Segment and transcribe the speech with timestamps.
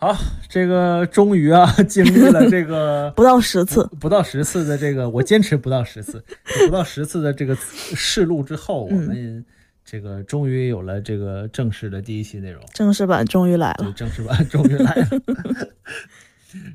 [0.00, 0.16] 好，
[0.48, 6.24] 这个终于啊，经历了这个 不到十次，不到十次的这个，我坚持不到十次，
[6.66, 9.44] 不到十次的这个试录之后，我们
[9.84, 15.06] 这个终于有了这个正式的第一期内容，正式版终于来了，正式版 终于来了。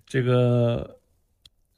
[0.05, 0.98] 这个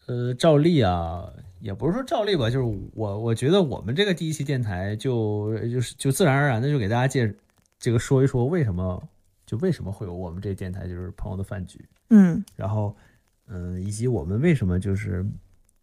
[0.07, 1.23] 呃，照例啊，
[1.61, 7.33] 也不是说照例吧，就是我我觉得我们这个第一期电台就就是就自然而然的就给大家介
[7.79, 9.01] 这个说一说为什么。
[9.47, 12.93] 就为什么会有我们这电台，就是朋友的饭局，嗯，然后，
[13.47, 15.25] 嗯，以及我们为什么就是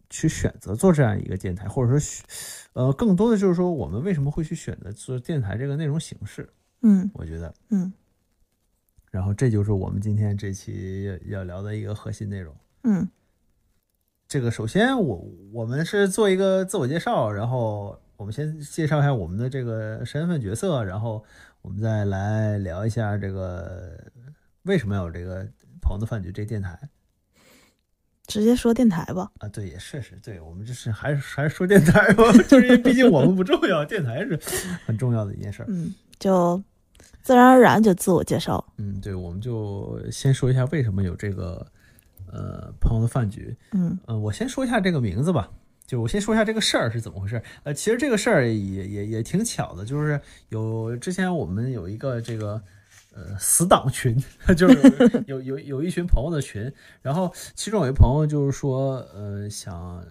[0.07, 2.25] 去选择做这样一个电台，或者说，
[2.73, 6.47] 呃，更多的就是说我们为什么会去选择做电台这个内容形式，
[6.83, 7.91] 嗯，我觉得，嗯，
[9.09, 13.09] 然后这就是我们今天这期要聊的一个核心内容，嗯，
[14.27, 21.25] 这个首先我我们是做一个自我介绍，然后我们先介绍一下我们的这个身份角色，然后。
[21.65, 23.99] 我们再来聊一下这个
[24.65, 25.43] 为什么有这个
[25.81, 26.77] 朋友的饭局这电台？
[28.27, 29.31] 直接说电台吧。
[29.39, 34.39] 啊，对，也是是，对我们就是还是还是说电台吧， 就是因为毕竟我们不重要，电台是
[34.85, 35.65] 很重要的一件事儿。
[35.67, 36.61] 嗯，就
[37.23, 38.63] 自然而然就自我介绍。
[38.77, 41.65] 嗯，对，我们就先说一下为什么有这个
[42.31, 43.57] 呃朋友的饭局。
[43.71, 45.49] 嗯嗯，我先说一下这个名字吧。
[45.87, 47.39] 就我先说一下这个事儿是怎么回事。
[47.63, 50.19] 呃，其实这个事儿也也也挺巧的，就是
[50.49, 52.59] 有之前我们有一个这个
[53.13, 54.17] 呃死党群，
[54.57, 60.03] 就是有有有一群朋友的群，然后其中有一朋友就是说，呃，想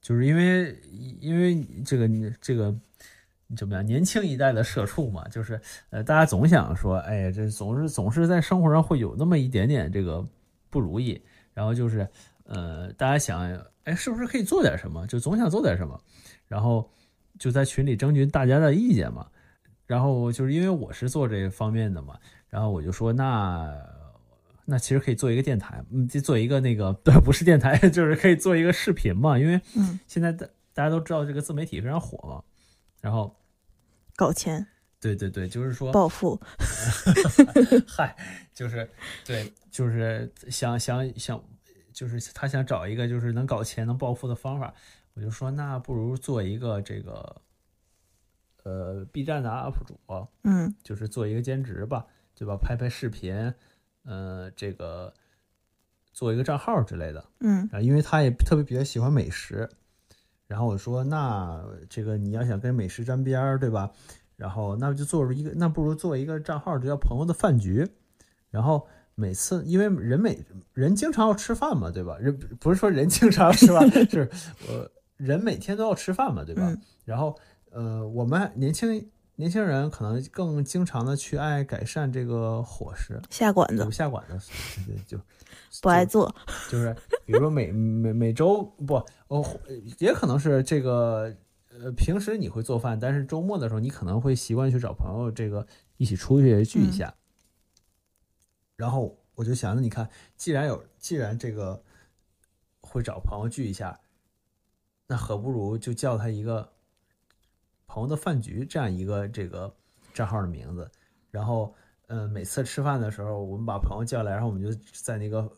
[0.00, 0.76] 就是因为
[1.20, 2.08] 因为这个
[2.40, 2.74] 这个
[3.56, 10.26] 怎么样，年轻一代的社畜嘛，就是呃大家总想说，哎呀，这总是总是在生活上会有那么一点点这个
[10.68, 11.22] 不如意，
[11.54, 12.08] 然后就是
[12.42, 13.56] 呃大家想。
[13.84, 15.06] 哎，是不是可以做点什么？
[15.06, 16.00] 就总想做点什么，
[16.48, 16.90] 然后
[17.38, 19.26] 就在群里征询大家的意见嘛。
[19.86, 23.70] 然后就是因为我是做这方面的嘛，然后我就说那
[24.64, 29.38] 那其实可以做一个电台，嗯，就做一个那个对， 不是电台， 就是可以做一个视频嘛。
[29.38, 29.60] 因为
[30.06, 32.42] 现在大大家都知道这个自媒体非常火嘛，
[33.02, 33.36] 然后
[34.16, 34.66] 搞钱，
[35.00, 36.40] 对对对，就是说暴富，
[37.86, 38.16] 嗨，
[38.54, 38.88] 就是
[39.26, 41.42] 对，就是想想想。
[41.92, 44.74] 就是他想找一个就是能搞钱能暴富的方法，
[45.14, 47.42] 我就说那不如做一个这个，
[48.64, 49.98] 呃，B 站的 UP 主，
[50.44, 52.56] 嗯，就是做一个兼职吧，对吧？
[52.56, 53.54] 拍拍视频，
[54.04, 55.12] 呃，这个
[56.12, 59.68] 做一个账号之类的，嗯，啊，因为他也特别比较喜欢美食，
[60.46, 63.92] 然后我说那这个你要想跟美食沾边儿，对吧？
[64.36, 67.88] 然后那就做一个，那不如做一个账号，就叫朋友的饭局，
[68.50, 68.88] 然后。
[69.14, 70.38] 每次，因为人每
[70.72, 72.16] 人经常要吃饭嘛，对吧？
[72.18, 74.28] 人不是说人经常吃饭， 是
[74.68, 76.74] 呃，人每天都要吃饭嘛，对吧？
[77.04, 77.38] 然后，
[77.70, 84.50] 呃，我们年轻年轻人可能更经常的去爱改善这个伙食，下馆子，下馆子，
[84.86, 85.18] 对，就
[85.82, 86.34] 不爱做，
[86.70, 86.94] 就是
[87.26, 88.94] 比如说每每每周不，
[89.28, 89.44] 哦，
[89.98, 91.34] 也可能是这个，
[91.70, 97.12] 呃，平时你会做饭，但是周末的时候你可能会习惯去找朋友，这个一起出去聚一下。
[98.82, 101.80] 然后我就想着，你看，既然有，既然这个
[102.80, 104.00] 会找朋友聚一下，
[105.06, 106.68] 那何不如就叫他一个
[107.86, 109.72] 朋友的饭局这样一个这个
[110.12, 110.90] 账号的名字。
[111.30, 111.72] 然后，
[112.08, 115.48] 呃，每次吃饭的时候，我们把朋友叫来，然后我们就在那个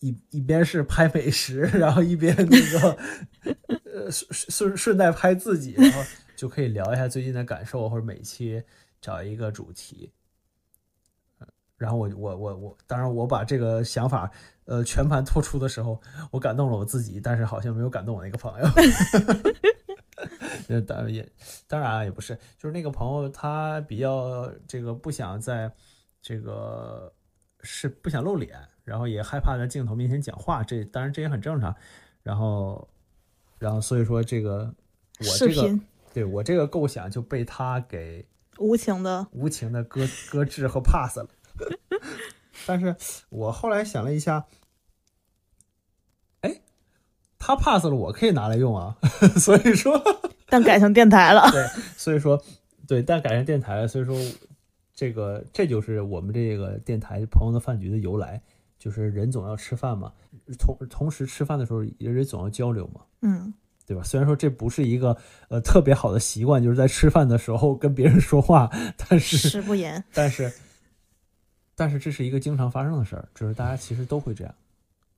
[0.00, 2.98] 一一边是拍美食，然后一边那个
[3.84, 6.02] 呃顺顺顺带拍自己，然后
[6.34, 8.64] 就可以聊一下最近的感受，或者每期
[9.02, 10.10] 找一个主题。
[11.80, 14.30] 然后我我我我，当然我把这个想法，
[14.66, 15.98] 呃，全盘托出的时候，
[16.30, 18.68] 我感动了我自己，但是好像没有感动我那个朋友。
[20.68, 21.26] 呃，当然也，
[21.66, 25.72] 当然也不是，就是那个朋友他比较这个不想在，
[26.20, 27.10] 这个
[27.62, 31.74] 是不想露脸，然后也害怕在镜头面前讲话，这当然这也很正常。
[32.22, 32.86] 然后，
[33.58, 34.70] 然后所以说这个
[35.18, 35.78] 我这个
[36.12, 41.26] 对我这个构想就被他给无情的无情的搁搁置和 pass 了。
[42.66, 42.94] 但是
[43.30, 44.46] 我后来想了一下，
[46.42, 46.60] 哎，
[47.38, 48.96] 他 pass 了，我可以拿来用啊。
[49.40, 50.00] 所以说，
[50.48, 51.50] 但改成电台了。
[51.50, 52.42] 对，所以说，
[52.86, 53.88] 对，但改成电台了。
[53.88, 54.16] 所以说，
[54.94, 58.40] 这个这就是我们这个电台朋友的饭局的由来，
[58.78, 60.12] 就是人总要吃饭嘛，
[60.58, 63.52] 同同时吃饭的时候，人总要交流嘛，嗯，
[63.86, 64.02] 对吧？
[64.02, 65.16] 虽然说这不是一个
[65.48, 68.70] 呃特别好的习惯，就是在吃饭的时候跟别人说话，
[69.08, 70.52] 但是食不言，但是。
[71.80, 74.54] 但是这是一个经常发生的事儿，就是大家其实都会这样。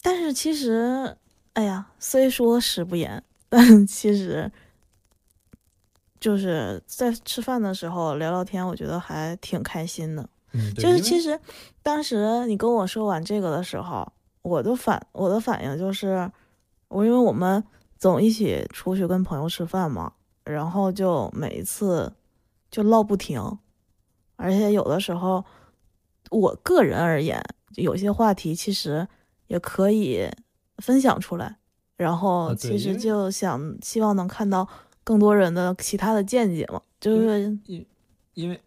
[0.00, 1.16] 但是其实，
[1.54, 4.48] 哎呀，虽说食不言，但其实
[6.20, 10.28] 就是在吃饭的时候聊聊天，我觉得还挺开心的。
[10.52, 11.36] 嗯，就是其实
[11.82, 14.12] 当时你跟我说完这个的时候，
[14.42, 16.30] 我的反我的反应就是，
[16.86, 17.64] 我因为我们
[17.98, 20.12] 总一起出去跟朋友吃饭嘛，
[20.44, 22.12] 然后就每一次
[22.70, 23.58] 就唠不停，
[24.36, 25.44] 而且有的时候
[26.32, 27.40] 我个人而言，
[27.76, 29.06] 有些话题其实
[29.46, 30.26] 也可以
[30.78, 31.56] 分享出来，
[31.96, 34.66] 然后其实就想希望能看到
[35.04, 37.86] 更多人的其他的见解嘛，就是因
[38.34, 38.60] 因为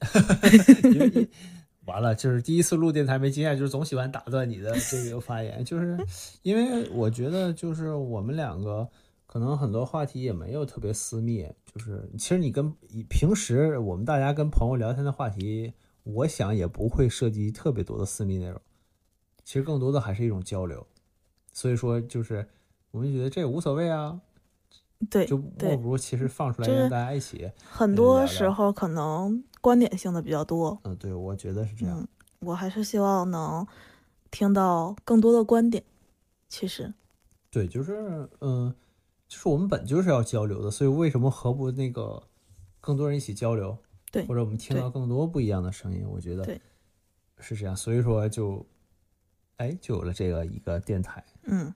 [0.86, 1.28] 因为因
[1.86, 5.98] 完了，就是第一次录电台没经验，就是总喜欢打断你的 这个发言，就是
[6.42, 8.88] 因为我觉得就是我们两个
[9.28, 12.74] 可能很多话题也没有特别私密，就是其实你跟
[13.10, 15.74] 平时我们大家跟朋友聊天的话题，
[16.06, 18.62] 我想也不会涉及特别多的私密内容，
[19.44, 20.88] 其实更多的还是一种交流，
[21.52, 22.48] 所以说就是
[22.92, 24.22] 我们觉得这也无所谓啊，
[25.10, 32.00] 对就莫不如其实放出来就是让大家一起，很多时候可能观点性的比较多，嗯，对，我觉得是这样。
[32.00, 32.08] 嗯，
[32.40, 33.66] 我还是希望能
[34.30, 35.84] 听到更多的观点。
[36.48, 36.94] 其实，
[37.50, 38.74] 对，就是嗯，
[39.28, 42.24] 就是我们本就是要交流的，所以为什么何不那个
[42.80, 43.78] 更多人一起交流？
[44.12, 46.60] 对或者我们听到更多不一样的声音，我觉得对
[47.40, 47.76] 是这样。
[47.76, 48.66] 所以说就，
[49.58, 51.24] 哎，就有了这个一个电台。
[51.44, 51.74] 嗯，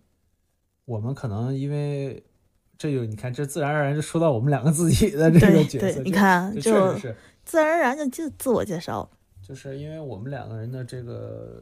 [0.86, 2.24] 我们可能因为
[2.78, 9.10] 这就你看，这自然而然就说到我们两个自己的这个对角色，对，你看，就是，自然而然就自自我介绍了。
[9.42, 11.62] 就是因为我们两个人的这个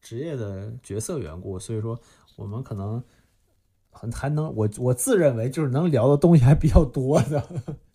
[0.00, 2.00] 职业的角色缘故，所以说
[2.36, 3.02] 我们可能
[3.90, 7.42] 很还能我我自认为就是能聊的东西还比较多的，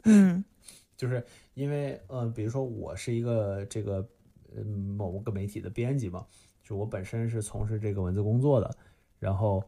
[0.04, 0.44] 嗯
[0.98, 4.08] 就是因为嗯、呃比如说我是一个这个
[4.56, 6.26] 呃某个媒体的编辑嘛，
[6.64, 8.78] 就我本身是从事这个文字工作的，
[9.20, 9.64] 然后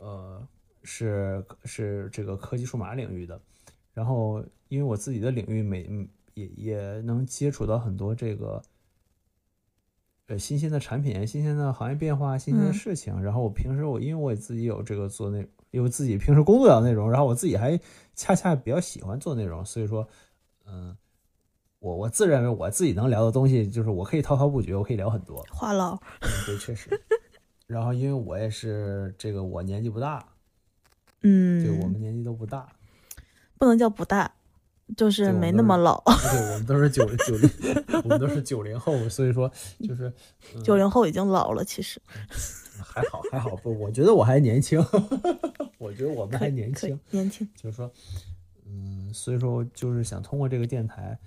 [0.00, 0.46] 呃
[0.82, 3.40] 是是这个科技数码领域的，
[3.94, 8.62] 然后因为我自己的领域每嗯也也能接触到很多这个
[10.26, 13.20] 呃新鲜的产品、新鲜的行业变化、新鲜的嗯事情。
[13.22, 17.80] 然后我平时我因为我也自己有这个做内，因为自己平时工作的内容，然后我自己还
[18.14, 20.06] 恰恰比较喜欢做内容，所以说
[20.66, 20.94] 嗯。
[21.82, 25.44] 我我自认为我自己能聊的东西，就是我可以滔滔不绝，我可以聊很多。
[25.50, 26.88] 话痨，嗯，对，确实。
[27.66, 30.24] 然后因为我也是这个，我年纪不大，
[31.22, 32.68] 嗯，对我们年纪都不大，
[33.58, 34.32] 不能叫不大，
[34.96, 36.00] 就是没那么老。
[36.04, 37.50] 对，我们都是九九零，
[38.04, 39.50] 我们都是九零后，所以说
[39.80, 40.08] 就是、
[40.54, 42.00] 嗯九零后已经老了，其实
[42.78, 44.78] 还好还好不，我觉得我还年轻，
[45.78, 47.48] 我觉得我们还年轻，年轻。
[47.56, 47.90] 就是说，
[48.66, 51.18] 嗯，所以说就是想通过这个电台，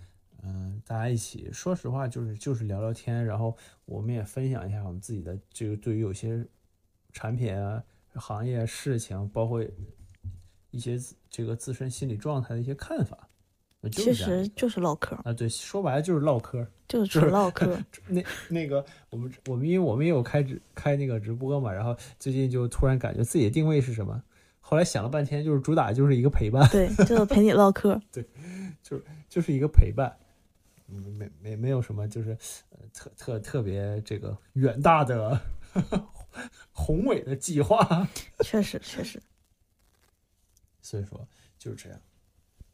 [0.45, 6.45] 嗯，大家一起，说实话就是就是聊聊天，然后我们也分享一下我们自己的这个对于有些
[7.11, 7.83] 产品啊、
[8.13, 9.63] 行业事情，包括
[10.69, 10.99] 一些
[11.29, 13.27] 这个自身心理状态的一些看法，
[13.91, 16.67] 其实就是唠嗑，啊，对，说白了就是唠嗑。
[16.87, 17.75] 就是纯唠嗑。
[18.07, 24.21] 那那个我们我们因为我们也有开直开那个直播嘛，然后最近就突然感觉自己的定位是什么，
[24.59, 27.99] 后来想了半天，就是主打就是一个陪伴，对，就是陪你唠嗑。
[28.13, 28.23] 对
[28.83, 30.24] 就是就是一个陪伴，嗯，
[30.87, 32.37] 没没没有什么就是
[32.69, 35.39] 呃特特特别这个远大的
[36.71, 38.07] 宏伟的计划，
[38.43, 39.21] 确实确实，
[40.81, 41.27] 所以说
[41.57, 41.99] 就是这样。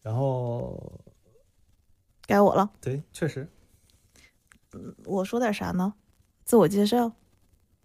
[0.01, 0.99] 然后
[2.25, 2.71] 该我了。
[2.81, 3.47] 对，确实，
[5.05, 5.93] 我说点啥呢？
[6.43, 7.11] 自我介绍。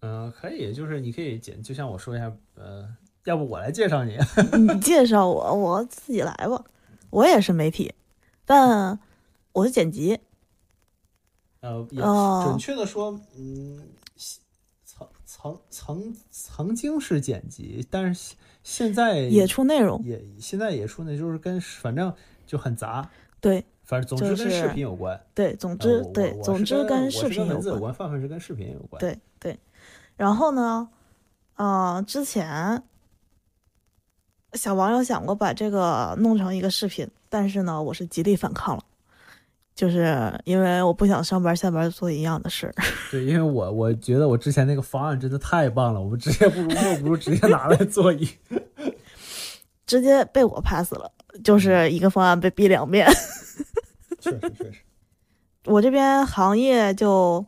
[0.00, 4.16] 嗯、可以，就是你可以简，就像我说一下，呃，要不我来介绍你，
[4.58, 6.64] 你介绍我，我自己来吧。
[7.10, 7.94] 我也是媒体，
[8.44, 8.98] 但
[9.52, 10.20] 我是剪辑。
[11.66, 13.82] 呃，也哦准确的说，嗯，
[14.84, 20.00] 曾曾曾曾经是剪辑，但是现在也出内容。
[20.04, 22.14] 也现在也出呢，就是跟反正
[22.46, 25.20] 就很杂，对反正总之跟视频有关。
[25.34, 29.00] 对，总呃之对，总之跟视频有关，范范是跟视频有关。
[29.00, 29.58] 对对，
[30.16, 30.88] 然后呢，
[31.54, 32.82] 啊，之前
[34.52, 38.84] 小王有想过把这个弄成一个视频，但是呢，我是极力反抗了，
[39.76, 42.74] 就是因为我不想上班下班做一样的事儿。
[43.12, 48.26] 对，因为我我觉得我之前那个方案真的太棒了，我们直接不如莫 不如直接拿来做一。
[49.86, 51.12] 直接被我 pass 了，
[51.44, 53.06] 就是一个方案被逼两遍。
[54.18, 54.80] 确实确实，
[55.66, 57.44] 我这边行业就，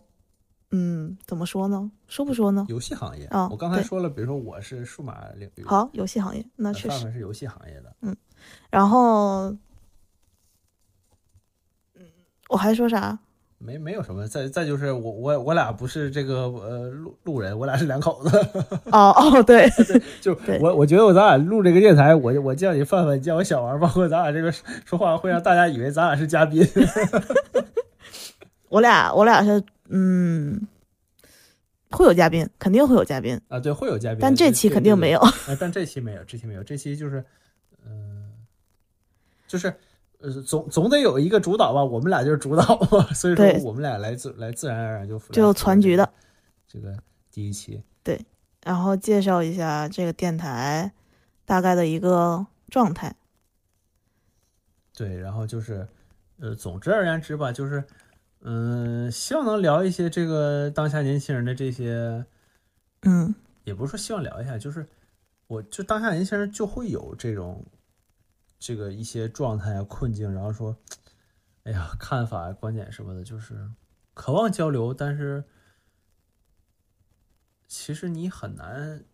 [0.70, 1.90] 嗯，怎么说呢？
[2.06, 2.64] 说不说呢？
[2.68, 7.10] 游戏行业，啊我刚才说了，比如说我是数码领域，好，游戏行业那呃，确实。
[7.10, 7.92] 是游戏行业的。
[8.02, 8.14] 嗯
[8.70, 9.58] 然后，嗯，
[12.48, 13.18] 我还说啥？
[13.60, 18.38] 没没有什么，再再就是我我我俩不是这个呃路路人，我俩是两口子。
[18.92, 19.68] 哦哦，对，
[20.20, 24.52] 就我我觉得我咱俩录这个电台，我我叫你范范，叫我小王，包括咱俩这个
[24.84, 26.64] 说话会让大家以为咱俩是嘉宾。
[28.70, 30.68] 我俩我俩是嗯，
[31.90, 35.18] 会有嘉宾，肯定会有嘉宾，啊，对，会有嘉宾，但这期肯定没有。
[35.18, 37.24] 啊，但这期没有，这期没有，这期就是，
[37.84, 38.30] 嗯、
[39.48, 39.74] 就是
[40.20, 46.12] 呃，总总得有一个主导吧，我们俩就是主导嘛， 所以说我们俩来自来自然而然就就全局的
[46.66, 46.96] 这个
[47.30, 48.20] 第一期，对
[48.64, 50.92] 然后介绍一下这个电台
[51.44, 53.14] 大概的一个状态。
[54.96, 55.86] 对，然后就是
[56.40, 57.84] 呃，总之而言之吧，就是
[58.40, 62.24] 嗯、希望能聊一些这个当下年轻人的这些，
[63.02, 64.84] 嗯也不是说希望聊一下，就是
[65.46, 67.64] 我就当下年轻人就会有这种
[68.58, 70.76] 这个一些状态啊困境，然后说，
[71.64, 73.70] 哎呀，看法、观点什么的，就是
[74.14, 75.44] 渴望交流，但是
[77.66, 79.04] 其实你很难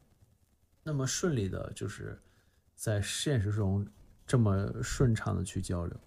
[0.82, 2.22] 那么顺利的，就是
[2.74, 3.86] 在现实中
[4.26, 6.00] 这么顺畅的去交流。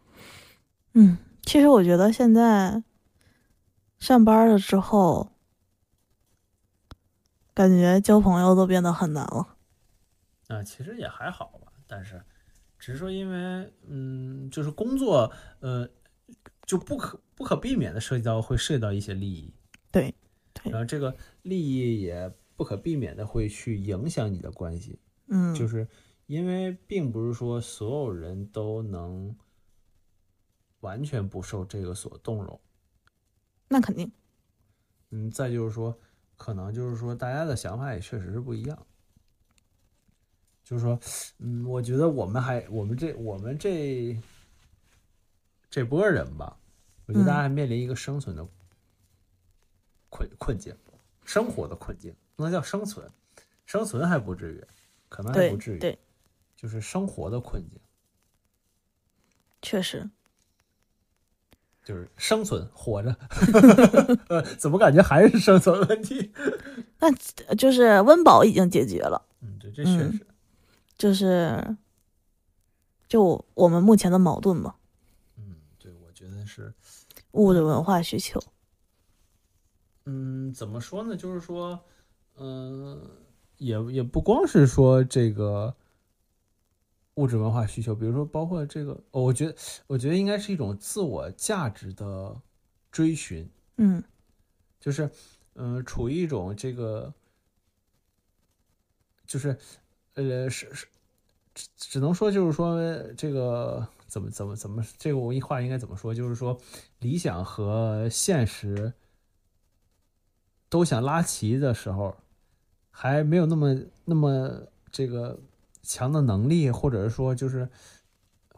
[0.93, 2.83] 嗯，其实我觉得现在
[3.99, 5.31] 上班了之后，
[7.53, 9.57] 感觉交朋友都变得很难了。
[10.47, 12.23] 啊，其实也还好吧，但是
[12.87, 15.29] 只是说因为嗯，就是工作
[15.59, 15.85] 呃，
[16.65, 19.53] 就不可不可避免的涉及到会涉及到一些利益，
[19.91, 20.15] 对
[20.53, 25.85] 对然后这个利益也不可避免的会去影响你的关系，嗯，就是
[26.27, 29.35] 因为并不是说所有人都能
[30.79, 32.57] 完全不受这个所动容，
[33.67, 34.09] 那肯定。
[35.09, 35.99] 嗯，再就是说，
[36.37, 38.87] 可能就是说大家的想法也确实是不一样。
[40.67, 40.99] 就是说，
[41.39, 44.19] 嗯，我觉得我们还我们这我们这
[45.69, 46.57] 这波人吧，
[47.05, 48.45] 我觉得大家还面临一个生存的
[50.09, 50.75] 困困境，
[51.23, 53.09] 生活的困境，不能叫生存，
[53.65, 54.61] 生存还不至于，
[55.07, 55.97] 可能还不至于，对，
[56.57, 57.79] 就是生活的困境，
[59.61, 60.09] 确实，
[61.81, 63.15] 就是生存活着，
[64.27, 66.33] 呃， 怎么感觉还是生存问题？
[66.99, 67.09] 那
[67.55, 70.11] 就是温饱已经解决了，嗯，对，这确嗯。
[70.11, 70.27] 实，
[70.97, 71.77] 就是
[73.07, 74.77] 就我们目前的矛盾吧，
[75.37, 76.73] 嗯，对，我觉得是。
[77.31, 78.41] 物质文化需求。
[80.05, 81.15] 嗯，怎么说呢？
[81.15, 81.79] 就是说，
[82.37, 83.09] 嗯、
[83.57, 85.75] 也也不光是说这个
[87.15, 92.41] 物质文化需求，比如说包括这个，哦我觉得我觉得应该是一种自我价值的
[92.91, 94.03] 追寻，嗯
[94.79, 95.09] 就是
[95.55, 97.13] 嗯、呃处于一种这个，
[99.25, 99.57] 就是
[100.17, 100.87] 呃是是
[101.53, 102.77] 只只能说就是说
[103.15, 106.13] 这个怎么怎么怎么这个我一话应该怎么说？
[106.13, 106.59] 就是说
[106.99, 108.93] 理想和现实
[110.69, 112.15] 都想拉齐的时候，
[112.91, 115.39] 还没有那么那么这个
[115.81, 117.69] 强的能力，或者是说就是。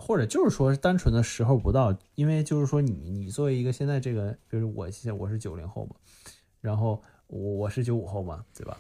[0.01, 5.95] 或者就是说单纯的时候不到，因为就是说你你作为一个现在这个，比如我现在我是九零后嘛，
[6.61, 8.77] 然后我我是九五后嘛，对吧？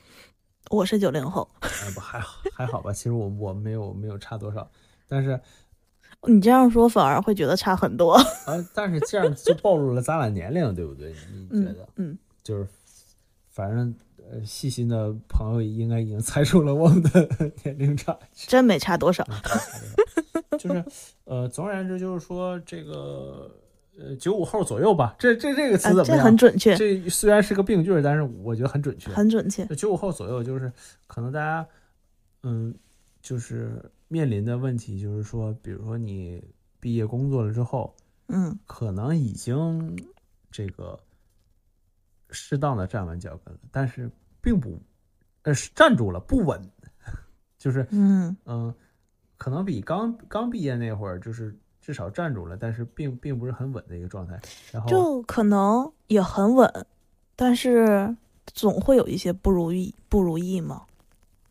[0.69, 4.69] 我是九零后，哎不还好还好吧，其实我我没有没有差多少，
[5.07, 5.39] 但是
[6.27, 8.13] 你这样说反而会觉得差很多。
[8.45, 11.09] 啊，但是这样就暴露了咱俩年龄，对不对？
[11.31, 11.89] 你觉嗯得？
[11.95, 12.67] 嗯，就是
[13.49, 13.93] 反正
[14.31, 17.27] 呃细心的朋友应该已经猜出了我们的
[17.63, 18.17] 年龄差。
[18.33, 19.25] 真没差多少。
[20.59, 20.83] 就是
[21.25, 23.49] 呃，总而言之，就是说这个
[23.99, 26.25] 呃九五后左右吧，这这这个词怎么样？
[26.25, 29.11] 很准确，这虽然是个病句，但是我觉得很准确。
[29.11, 29.65] 很准确。
[29.75, 30.71] 九五后左右，就是
[31.07, 31.67] 可能大家
[32.43, 32.73] 嗯，
[33.21, 36.41] 就是面临的问题，就是说，比如说你
[36.79, 37.93] 毕业工作了之后，
[38.27, 39.97] 嗯可能已经
[40.49, 40.97] 这个
[42.31, 44.09] 适当的站稳脚跟了，但是
[44.41, 44.79] 并不
[45.43, 46.61] 呃是站住了，不稳，
[47.57, 48.73] 就是嗯嗯，
[49.37, 51.53] 可能比刚刚毕业那会儿就是
[51.89, 54.39] 至少站住了，但是并并不是很稳的一个状态。
[54.71, 56.85] 然后就可能也很稳，
[57.35, 58.15] 但是
[58.45, 60.83] 总会有一些不如意，不如意嘛。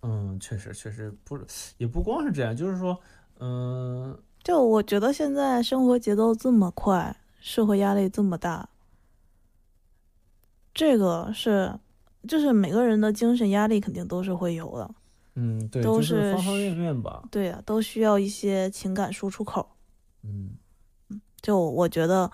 [0.02, 1.36] 嗯，确实确实不
[1.78, 2.96] 也不光是这样，就是说
[3.40, 4.16] 嗯。
[4.44, 8.68] 就我觉得现在生活节奏这么快，社会压力这么大，
[10.72, 11.74] 这个是
[12.28, 14.88] 就是每个人的精神压力肯定都是会有的。
[15.34, 17.24] 嗯，对，都就是方方面面吧。
[17.30, 19.68] 对呀、都需要一些情感输出口。
[20.22, 20.56] 嗯
[21.40, 22.30] 就我觉得，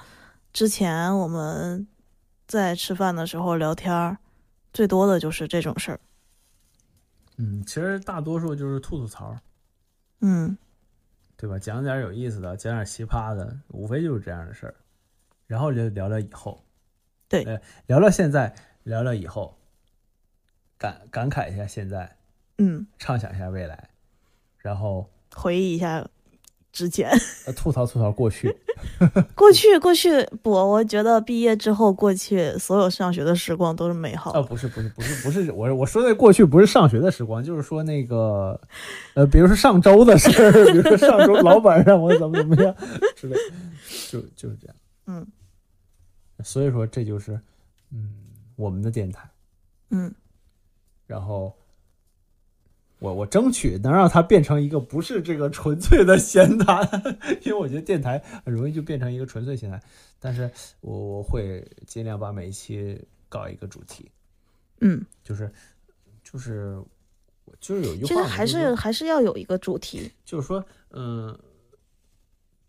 [0.53, 1.87] 之前我们
[2.47, 4.19] 在吃饭的时候聊天儿，
[4.73, 6.01] 最多的就是这种事儿。
[7.37, 9.37] 嗯，其实大多数就是吐吐槽，
[10.21, 10.57] 嗯，
[11.37, 11.59] 对吧？
[11.59, 14.75] 讲点有意思的，讲点奇葩的，无非就是这样的事儿。
[15.47, 16.65] 然后就聊聊以后，
[17.29, 19.59] 对呃，聊聊现在，聊聊以后，
[20.79, 22.17] 感感慨一下现在，
[22.59, 23.91] 嗯，畅想一下未来，
[24.57, 26.09] 然后回忆一下
[26.75, 27.09] 之前。
[27.47, 28.55] 呃吐槽吐槽过去，
[29.35, 38.61] 过去过去不，我觉得毕业之后过去所有上学的时光都是美好啊，不是不是不是不是，我我说的过去不是上学的时光，就是说那个，
[39.15, 42.75] 呃，比如说上周的事儿， 比如说上周老板让我怎么怎么样
[43.15, 43.37] 之类，
[44.11, 44.77] 就就是这样。
[45.07, 45.27] 嗯
[46.43, 47.39] 所以说这就是，
[47.93, 48.11] 嗯，
[48.57, 49.31] 我们的电台。
[49.91, 50.13] 嗯
[51.07, 51.55] 然后
[53.05, 56.89] 我我争取能让它变成一个不是这个纯粹的闲谈，
[57.43, 59.79] 因为我觉得电台很容易就变成一个纯粹闲谈。
[60.19, 64.11] 但是我我会尽量把每一期搞一个主题，
[64.81, 65.53] 嗯，就是
[66.23, 66.83] 就是
[67.61, 70.11] 就是有一句话其实还是还是要有一个主题。
[70.25, 71.39] 就是说，嗯，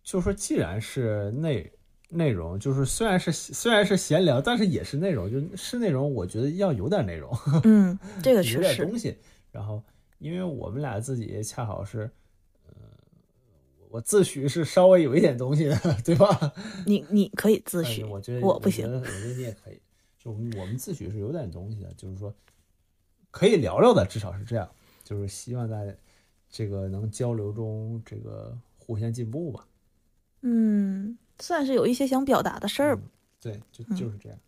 [0.03, 1.71] 就是说，既然是内
[2.09, 7.31] 内容，就是虽然是虽然是闲聊，但是也是内容，就是内容，我觉得要有点内容，
[7.63, 9.17] 嗯， 这个有确实，点东西。
[9.49, 9.81] 然后，
[10.19, 12.09] 因为我们俩自己恰好是，
[12.67, 12.73] 呃，
[13.89, 16.53] 我自诩是稍微有一点东西的， 对吧？
[16.85, 19.79] 你你可以自诩，我觉得我不行我觉得你也可以，
[20.17, 22.33] 就我们自诩是有点东西的，就是说
[23.31, 24.69] 可以聊聊的，至少是这样。
[25.03, 25.95] 就是希望在
[26.49, 29.67] 这个能交流中，这个互相进步吧。
[30.41, 32.99] 嗯，算是有一些想表达的事儿
[33.39, 34.39] 对，就嗯就是这样。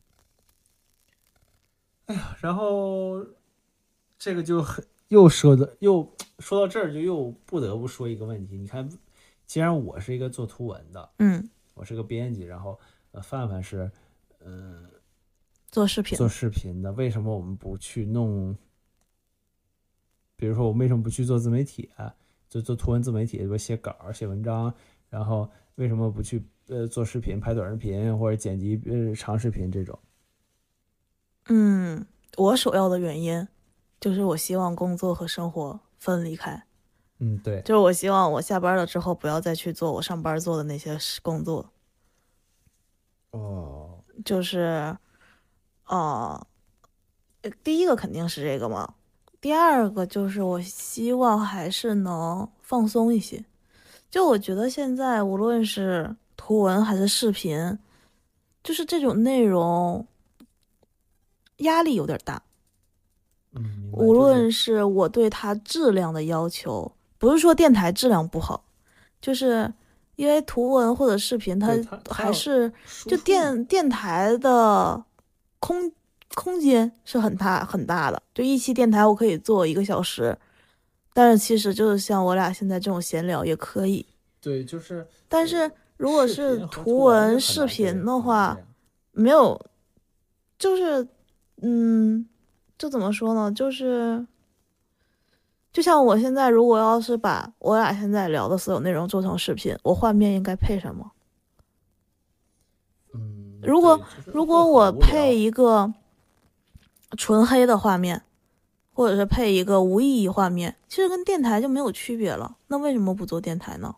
[2.08, 3.24] 哎呀，然后
[4.18, 6.08] 这个就很又说的又
[6.40, 8.58] 说到这儿，就又不得不说一个问题。
[8.58, 8.90] 你看，
[9.46, 12.80] 既然我是一个做图文的，嗯，我是个编辑，然后
[13.12, 13.90] 呃，范范是
[14.40, 14.90] 嗯、呃、
[15.70, 18.56] 做视频做，视频的，为什么我们不去弄？
[20.36, 22.14] 比如说，我们为什么不去做自媒体、啊？
[22.48, 24.74] 就做图文自媒体，比如写稿、写文章，
[25.10, 29.98] 然后为什么不去呃做视频、拍短视频或者剪辑呃长视频这种？
[31.50, 32.06] 嗯，
[32.38, 33.48] 我首要的原因
[34.00, 36.64] 就是我希望工作和生活分离开，
[37.20, 41.72] 嗯，对，就是我希望我下班了之后不要再去做我上班做的那些事工作，
[43.32, 44.96] 哦，就是，
[45.86, 46.48] 呃，
[47.42, 48.94] 呃第一个肯定是这个嘛，
[49.42, 53.44] 第二个就是我希望还是能放松一些。
[54.10, 57.78] 就我觉得现在无论是图文还是视频，
[58.64, 60.08] 就是这种内容
[61.58, 62.42] 压力有点大。
[63.56, 68.64] 嗯，无论是我对它质量的要求，不是说电台质量不好，
[69.22, 69.72] 就是
[70.16, 71.70] 因为图文或者视频它
[72.10, 72.72] 还是
[73.06, 73.66] 就电。
[73.66, 75.04] 电台的
[75.60, 75.92] 空
[76.36, 80.38] 空间是很大很大的，就一期电台我可以做一个小时，
[81.14, 84.06] 但是其实就是像我俩现在这种闲聊也可以，
[84.40, 85.08] 对，就是。
[85.28, 88.58] 但是如果是图文视频的话
[89.12, 89.60] 没有，
[90.60, 91.08] 就是，
[91.62, 92.28] 嗯，
[92.78, 93.52] 这怎么说呢？
[93.52, 94.26] 就是，
[95.74, 101.12] 就像我现在，如果要是把我俩现在聊的所有内容做成视频，我画面应该配什么？
[103.14, 105.94] 嗯，如果如果我配一个
[107.18, 108.22] 纯黑的画面，
[108.94, 112.58] 或者是配一个无意义画面，其实跟电台就没有区别了。
[112.68, 113.96] 那为什么不做电台呢？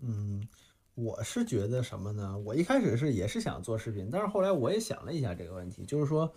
[0.00, 0.46] 嗯，
[0.94, 2.36] 我是觉得什么呢？
[2.38, 6.32] 我一开始是也是想做视频，但是后来我也想了一下这个问题，就是说，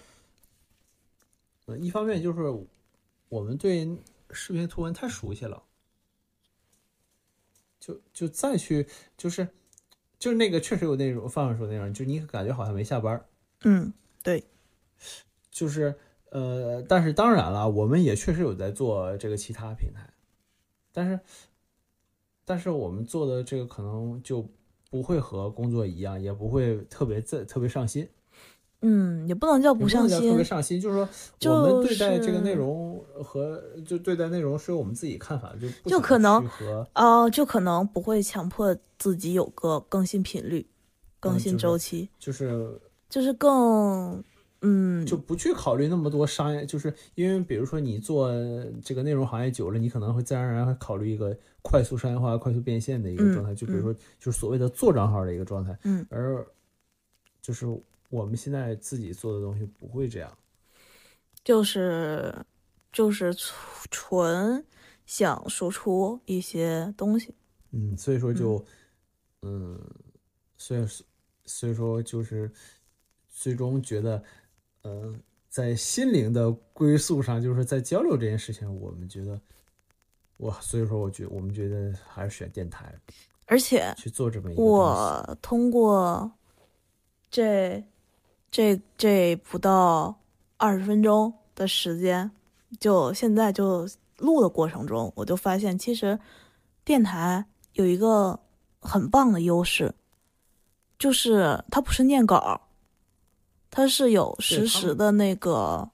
[1.66, 2.42] 呃，一方面就是
[3.30, 3.98] 我们对
[4.32, 5.64] 视频图文太熟悉了，
[7.80, 9.48] 就就再去就是
[10.20, 13.26] 就是那个确实有那种范范说的那样，就你感觉好像没下班
[13.62, 13.92] 嗯，
[14.24, 14.44] 对，
[15.50, 15.96] 就是
[16.30, 20.08] 呃，但是当然了，我们也确实有在做这个其他平台，
[20.92, 21.20] 但是
[22.44, 24.48] 但是我们做的这个可能就
[24.92, 28.08] 不会和工作一样，也不会特别在特别上心，
[28.88, 40.68] 嗯，也不能叫不上也能叫特别心，上心，就是说就我们对待这个内容和就对待内容是有我们自己看法，就不就可能去和哦，就可能不会强迫自己有个更新频率、
[41.20, 44.24] 更新周期，就是就是更
[44.62, 48.32] 嗯，就不去考虑那么多商业，就是因为比如说你做
[48.84, 56.46] 这个内容行业久了，你可能会自然而然会考虑一个快速商业化、快速变现的一个嗯状态，就比如说就是所谓的做账号的一个状态，嗯，而
[57.42, 57.68] 就是
[58.10, 60.38] 我们现在自己做的东西不会这样，
[61.44, 62.34] 就是
[62.92, 63.56] 就是纯
[63.92, 64.66] 纯
[65.06, 67.34] 想输出一些东西，
[67.72, 68.64] 嗯，所以说就
[69.42, 69.80] 嗯，
[70.58, 70.88] 所以
[71.46, 72.52] 所以说就是
[73.28, 74.24] 最终觉得，
[74.82, 75.14] 呃，
[75.50, 79.40] 在心灵的归宿上，就是在交流这件事情，我们觉得。
[80.40, 82.94] 哇，所以说，我觉我们觉得还是选电台
[83.46, 84.62] 而且去做这么一个。
[84.62, 86.30] 我通过
[87.32, 87.82] 这
[88.56, 90.18] 这这不到
[90.56, 92.32] 二十分钟的时间，
[92.80, 93.86] 就现在就
[94.20, 96.18] 录的过程中，我就发现其实
[96.86, 98.40] 电台有一个
[98.80, 99.94] 很棒的优势，
[100.98, 102.70] 就是它不是念稿，
[103.70, 105.90] 它是有实时的那个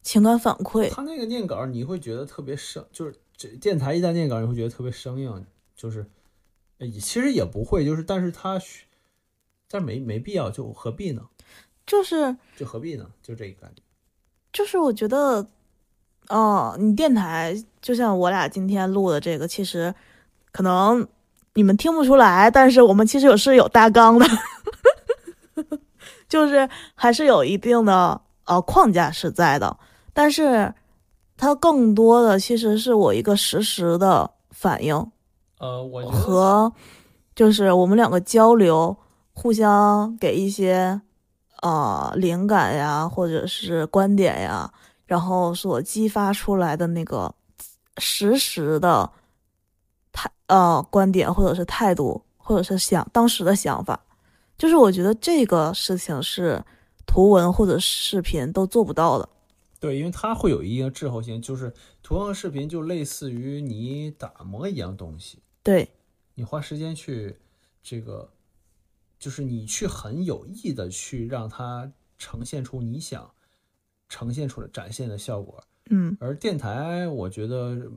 [0.00, 0.88] 情感反馈。
[0.88, 5.44] 他那个念稿你会觉得特别生，就是这电台一旦念稿你会觉得特别生硬，
[5.76, 6.10] 就是
[6.78, 8.86] 呃其实也不会，就是但是他需，
[9.68, 11.28] 但没没必要，就何必呢？
[11.88, 13.04] 就是就何必呢？
[13.20, 13.82] 就这个感觉。
[14.52, 15.44] 就是我觉得，
[16.28, 19.94] 哦，你电台就像我俩今天录的这个，其实
[20.52, 21.06] 可能
[21.54, 24.26] 你们听不出来，但是我们其实有是有大纲的，
[26.28, 29.76] 就是还是有一定的呃框架是在的，
[30.12, 30.74] 但是
[31.36, 34.94] 它更多的其实是我一个实时的反应，
[35.58, 36.72] 呃，我和
[37.34, 38.96] 就是我们两个交流，
[39.32, 41.00] 互相给一些
[41.62, 44.72] 呃灵感呀，或者是观点呀，
[45.06, 47.34] 然后所激发出来的那个
[47.98, 49.10] 实时的
[50.12, 54.00] 态呃观点，或者是态度，或者是想当时的想法，
[54.56, 56.62] 就是我觉得这个事情是
[57.06, 59.28] 图文或者视频都做不到的。
[59.80, 65.88] 对，因为它会有一定滞后性，就是图文和视频就类似于你打磨一样东西，对，
[66.34, 67.38] 你花时间去
[67.80, 68.28] 这个，
[69.18, 73.30] 就是你去很有意的去让它呈现出你想
[74.08, 75.62] 呈现出来展现的效果。
[75.90, 77.90] 嗯而电台，我觉得，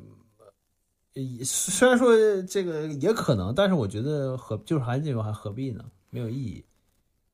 [1.44, 5.84] 虽然说这个也可能，但是我觉得何就是还是那句话，还何必呢？
[6.10, 6.64] 没有意义。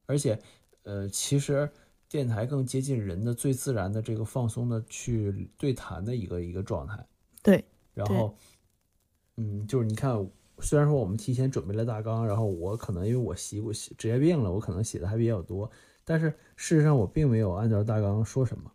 [0.07, 0.41] 而且，
[0.83, 1.69] 呃，其实
[2.09, 7.05] 电台更接近人的最自然的这个放松的去对谈的一个一个状态。
[7.43, 8.35] 对，然后，
[9.35, 10.15] 嗯，就是你看，
[10.59, 15.69] 虽然说我们提前准备了大纲，然后我可能因为我习惯写职业病了，我可能写的还比较多，
[16.03, 18.71] 但是事实上我并没有按照大纲说什么。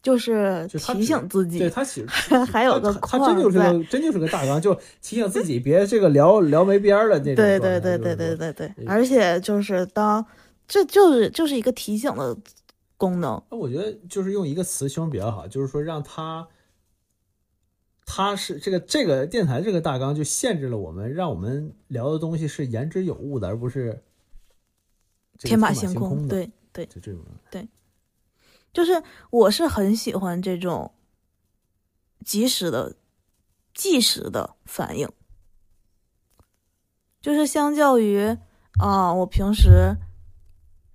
[0.00, 2.06] 就是提醒自己，对他其实
[2.46, 7.34] 还有个他他真就是框个真就是个大纲，就提醒自己别这个聊聊没边儿了那种。
[7.34, 10.24] 对对对对对对对，而且就是当
[10.68, 12.34] 这就是就是一个提醒的
[12.96, 16.46] 功能，那我觉得就是用一个词形容比较好，就是说让他，
[18.10, 24.02] 他是这个这个电台这个大纲就限制了我们，让我们聊的东西是言之有物的，而不是
[25.40, 26.26] 天马行行空。
[26.26, 26.28] 的。
[26.28, 27.68] 对对，就这种对。
[28.72, 30.90] 就是我是很喜欢这种
[32.24, 32.96] 及时的、
[33.74, 35.06] 即时的反应，
[37.20, 38.36] 就是相较于
[38.80, 39.94] 啊，我平时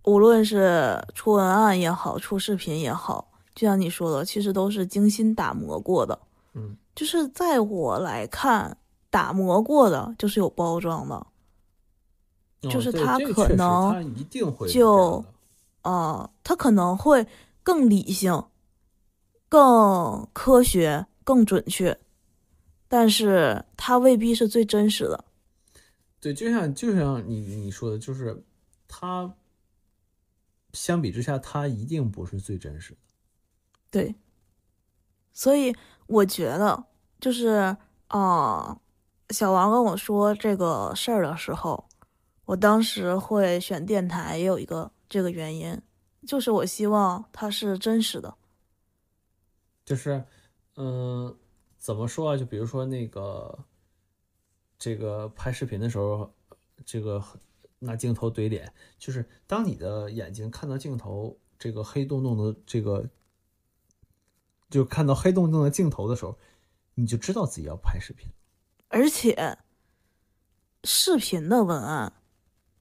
[0.05, 6.19] 无论是出文案也好，出视频也好，就像你说的，其实都是精心打磨过的。
[6.53, 8.77] 嗯，就是在我来看，
[9.09, 11.27] 打磨过的就是有包装的。
[12.61, 14.25] 就是哦对他这个确实可能
[14.69, 15.25] 就
[15.81, 17.27] 啊，它可能会
[17.61, 18.45] 更理性、
[19.49, 21.99] 更科学、更准确，
[22.87, 25.25] 但是它未必是最真实的。
[26.21, 28.41] 对，就像就像你你说的，就是
[28.87, 29.35] 他
[30.71, 32.99] 相比之下，他一定不是最真实的。
[33.91, 34.15] 对，
[35.33, 35.75] 所以
[36.07, 36.85] 我觉得
[37.19, 37.75] 就是
[38.07, 38.77] 啊、
[39.29, 41.87] 小王跟我说这个事儿的时候，
[42.45, 45.81] 我当时会选电台，也有一个这个原因，
[46.27, 48.35] 就是我希望它是真实的。
[49.85, 50.23] 就是，
[50.75, 51.35] 嗯、
[51.77, 52.37] 怎么说啊？
[52.37, 53.57] 就比如说那个，
[54.77, 56.31] 这个拍视频的时候，
[56.85, 57.23] 这个
[57.79, 63.09] 拿镜头怼脸，就是当你的眼睛看到镜头这个黑洞洞的这个，
[64.73, 66.35] 就看到黑洞洞的镜头的时候，
[66.95, 68.27] 你就知道自己要拍视频。
[68.87, 69.59] 而且，
[70.83, 72.11] 视频的文案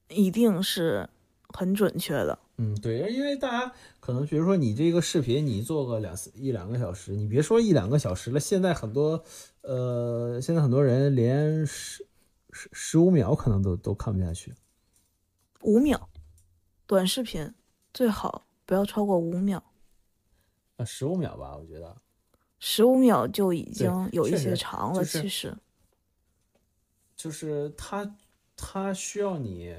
[0.09, 1.07] 一定是
[1.49, 2.39] 很准确的。
[2.57, 9.23] 嗯，对，因为大家可能比如说你这个视频你做个两一两个小时，你别说一两个小时了，现在很多
[9.61, 12.07] 呃，现在很多人连十
[12.51, 14.53] 十十五秒可能都都看不下去。
[15.61, 16.09] 五秒，
[16.85, 17.53] 短视频
[17.93, 19.63] 最好不要超过五秒，
[20.77, 21.95] 啊，十五秒吧，我觉得。
[22.59, 25.03] 十五秒就已经有一些长了。
[25.03, 25.55] 其实，
[27.15, 28.15] 就是它
[28.55, 29.75] 它需要你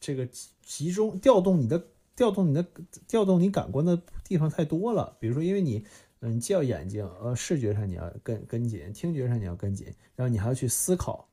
[0.00, 2.66] 这个集集中调动你的调动你的
[3.06, 5.16] 调动你感官的地方太多了。
[5.20, 5.84] 比如说，因为你
[6.20, 11.28] 嗯，既要眼睛呃视觉上你要跟跟紧，听觉上你要跟紧，然后你还要去思考。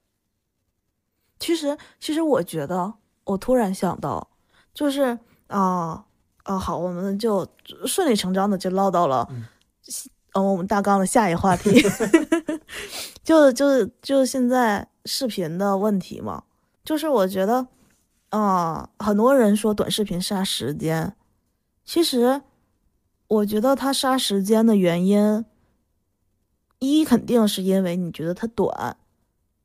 [1.40, 2.94] 其实，其实我觉得，
[3.24, 4.30] 我突然想到，
[4.74, 6.06] 就是啊
[6.44, 7.48] 啊，好，我们就
[7.86, 9.46] 顺理成章的就唠到了嗯，
[10.34, 11.70] 呃、我们大纲的下一话题，
[13.24, 16.44] 就就就现在视频的问题嘛，
[16.84, 17.68] 就是我觉得，
[18.30, 21.14] 啊、很多人说短视频杀时间，
[21.84, 22.42] 其实
[23.28, 25.46] 我觉得它杀时间的原因，
[26.80, 28.98] 一肯定是因为你觉得它短，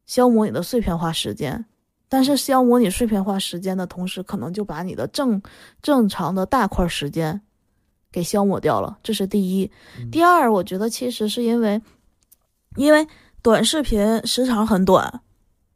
[0.04, 1.64] 消磨你的碎片化时间，
[2.08, 5.42] 但是消磨你碎片化时间的同时，可能就把你的正
[5.82, 7.40] 正常的大块时间
[8.12, 8.98] 给消磨掉了。
[9.02, 9.70] 这是第一。
[9.98, 11.82] 嗯第二，我觉得其实是因为，
[12.76, 13.06] 因为
[13.42, 15.20] 短视频时长很短，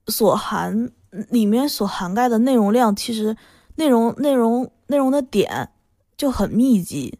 [0.07, 0.93] 所含
[1.31, 3.37] 里面所涵盖的内容量，其实
[3.75, 5.71] 内容内容内容的点
[6.17, 7.19] 就很密集。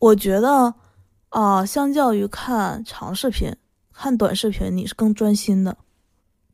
[0.00, 0.74] 我觉得
[1.30, 3.54] 啊、相较于看长视频，
[3.92, 5.76] 看短视频你是更专心的。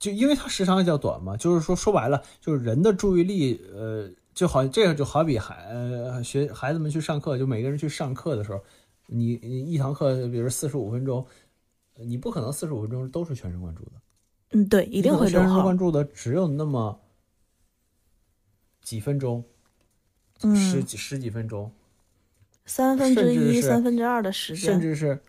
[0.04, 8.62] 就因为它时长比较短嘛，就是说说白了，就是人的注意力，呃，就好这个就好比孩呃学孩子们去上课，就每个人去上课的时候，
[9.06, 11.26] 你你一堂课比如四十五分钟，
[11.94, 13.92] 呃你不可能四十五分钟都是全神贯注的，
[14.50, 15.78] 嗯，对，一定会全神贯。
[15.78, 17.00] 注的只有那么
[18.82, 19.42] 几分钟，
[20.40, 21.72] 十嗯，几十几分钟，
[22.66, 25.22] 三分之一、三分之二的时间，甚至是，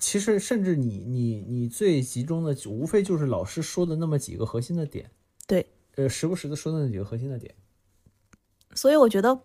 [0.00, 5.10] 其实甚至你你你最集中的，无非就是老师说的那么几个核心的点，
[5.46, 7.54] 对，呃，时不时的说的那几个核心的点，
[8.74, 9.42] 所以我觉得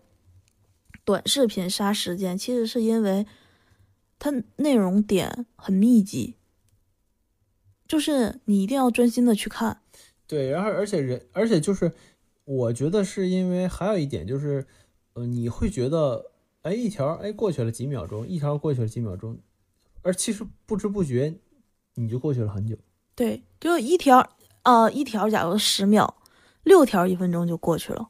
[1.03, 3.27] 短视频杀时间，其实是因为
[4.17, 6.35] 它内容点很密集，
[7.85, 9.81] 就是你一定要专心的去看。
[10.25, 11.91] 对，然后而且人，而且就是，
[12.45, 14.65] 我觉得是因为还有一点就是，
[15.13, 19.37] 呃，你会觉得，哎，一条哎过去了几秒钟，一条过去了几秒钟，
[20.05, 21.33] 而其实不知不觉
[21.95, 22.77] 你就过去了很久。
[23.15, 24.29] 对，就一条
[24.61, 26.15] 呃、一条假如十秒，
[26.63, 28.09] 六条一分钟就过去了。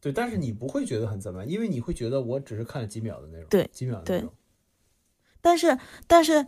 [0.00, 4.32] 对，但是你不会觉得很怎么样，因为你会觉得我只是看了几秒的内容，对几秒的内容。
[5.40, 6.44] 但是，但是，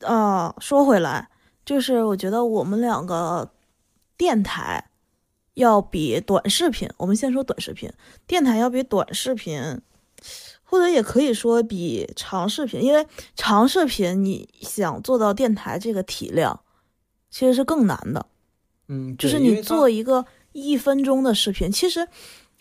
[0.00, 1.30] 呃，说回来，
[1.64, 3.50] 就是我觉得我们两个
[4.16, 4.90] 电台
[5.54, 7.90] 要比短视频，我们先说短视频，
[8.26, 9.80] 电台要比短视频，
[10.70, 16.60] 或者也可以说比长视频，因为长视频你想做到电台这个体量，
[17.30, 18.26] 其实是更难的。
[18.88, 22.06] 嗯，就是你做一个一分钟的视频，其实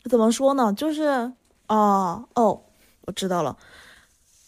[0.10, 0.72] 怎么说呢？
[0.72, 1.04] 就是
[1.66, 2.64] 啊、哦，
[3.02, 3.58] 我知道了，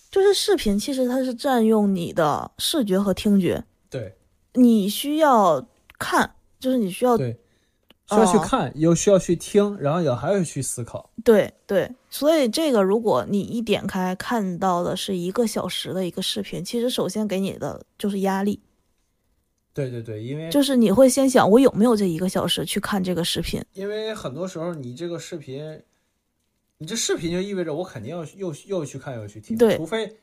[0.10, 4.16] 就是视频其实它是占用你的视觉和听觉，对
[4.54, 5.68] 你需要
[5.98, 7.38] 看，就是你需要对，
[8.10, 11.10] 需要去哦看，又需要去听，然后也还要去思考。
[11.24, 18.60] 对对，所以这个如果你一点开看到的是一个小时的一个视频，其实首先给你的就是压力，
[19.74, 23.64] 对对对，因为就是你会先想我有没有这一个小时去看这个视频。
[23.74, 25.82] 因为很多时候你这个视频，
[26.80, 30.18] 你这视频就意味着我肯定要又又去看又去听，对除非。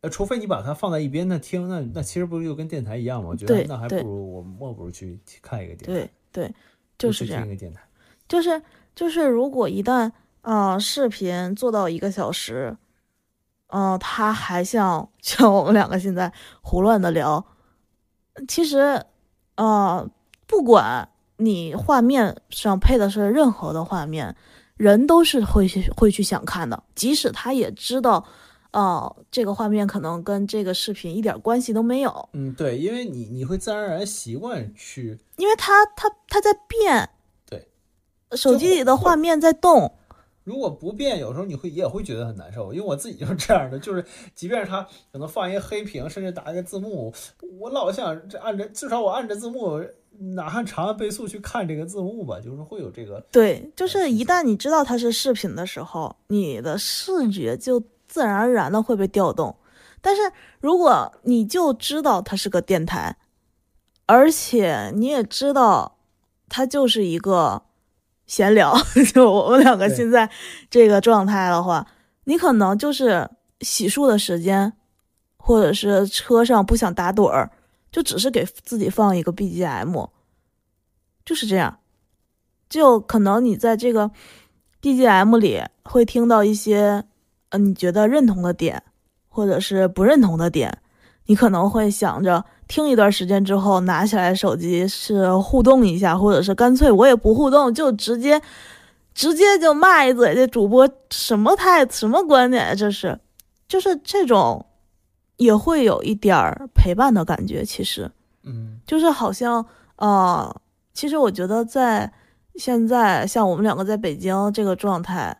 [0.00, 3.30] 呃，除非你把它放在一边那听，那那其实不是就跟电台一样吗？
[3.30, 6.54] 我觉得那还不如我莫不如去看一个电台，对对，
[6.96, 7.44] 就是这样。
[7.46, 7.80] 一个电台。
[8.28, 8.62] 就是
[8.94, 10.10] 就是，如果一旦
[10.42, 12.76] 啊、呃视频做到一个小时，
[13.68, 17.44] 嗯、他还像 像我们两个现在胡乱的聊，
[18.46, 19.02] 其实，
[19.56, 20.08] 呃，
[20.46, 24.36] 不管你画面上配的是任何的画面，
[24.76, 28.24] 人都是会去会去想看的，即使他也知道，
[28.78, 37.10] 哦、这个画面可能跟这个视频一点关系都没有，嗯，对，因为你你会自然而然习惯去，因为它它它在变，
[37.48, 37.68] 对，
[38.36, 39.92] 手机里的画面在动。
[40.44, 42.72] 如果不变，有时候你会也会觉得很难受。
[42.72, 44.02] 因为我自己就是这样的，就是
[44.34, 47.12] 即便是它可能放一个黑屏，甚至打一个字幕，
[47.58, 49.78] 我老想这按着，至少我按着字幕，
[50.34, 53.22] 哪怕长按倍速去看这个字幕吧，就是会有这个。
[53.30, 57.82] 对，就是一旦你知道它是视频的时候，你的视觉就
[58.18, 59.56] 自然而然的会被调动。
[60.00, 60.22] 但是
[60.58, 63.16] 如果你就知道它是个电台，
[64.06, 65.98] 而且你也知道
[66.48, 67.62] 它就是一个
[68.26, 68.76] 闲聊，
[69.14, 70.28] 就我们两个现在
[70.68, 71.86] 这个状态的话，
[72.24, 74.72] 你可能就是洗漱的时间，
[75.36, 77.52] 或者是车上不想打盹儿，
[77.92, 80.10] 就只是给自己放一个 BGM，
[81.24, 81.78] 就是这样。
[82.68, 84.10] 就可能你在这个
[84.82, 87.04] BGM 里会听到一些
[87.50, 88.82] 呃你觉得认同的点，
[89.28, 90.76] 或者是不认同的点，
[91.26, 98.40] 你可能会想着听一段时间之后拿起来手机是互动一下，或者是干脆我也不互动，就直接
[99.14, 103.18] 直接就骂一嘴这主播什么态什么观点，这是
[103.66, 104.64] 就是这种
[105.36, 108.10] 也会有一点儿陪伴的感觉，其实。
[108.44, 109.64] 嗯，就是好像
[109.96, 110.60] 呃，
[110.94, 112.10] 其实我觉得在
[112.54, 115.36] 现在像我们两个在北京这个状态，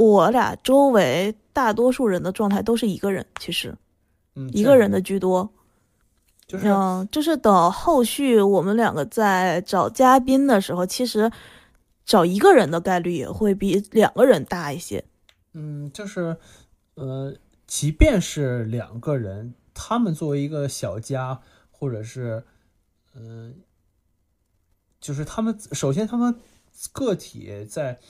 [0.00, 3.76] 我俩周围大多数人的状态都是一个人，其实
[4.34, 5.52] 嗯，一个人的居多。
[6.46, 11.30] 就是嗯，就是等后续我们两个在找嘉宾的时候，其实
[12.04, 15.04] 找一个人的概率也会比两个人大一些。
[15.52, 16.36] 嗯，就是
[16.94, 17.36] 呃，
[17.66, 22.42] 即便是两个人，他们作为一个小家，或者是
[23.14, 23.60] 嗯、
[25.00, 26.34] 就是他们首先他们
[26.90, 28.00] 个体在，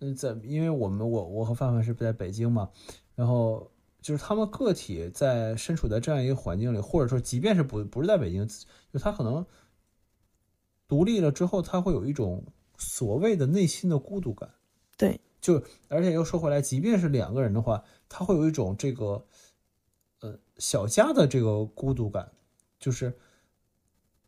[0.00, 2.70] 嗯，在因为我们我我和范范是在北京嘛，
[3.14, 8.48] 然后就是他们个体在身处在这样一个环境里，或者说即便是不不是在北京，
[8.92, 9.44] 就他可能
[10.88, 12.44] 独立了之后，他会有一种
[12.78, 14.50] 所谓的内心的孤独感。
[14.96, 19.26] 对，就而且又说回来，即便是两个人的话，他会有一种这个
[20.20, 22.32] 呃小家的这个孤独感，
[22.78, 23.18] 就是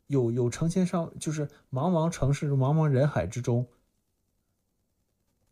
[0.06, 3.66] 有有成千上，就是茫茫城市、茫茫人海之中，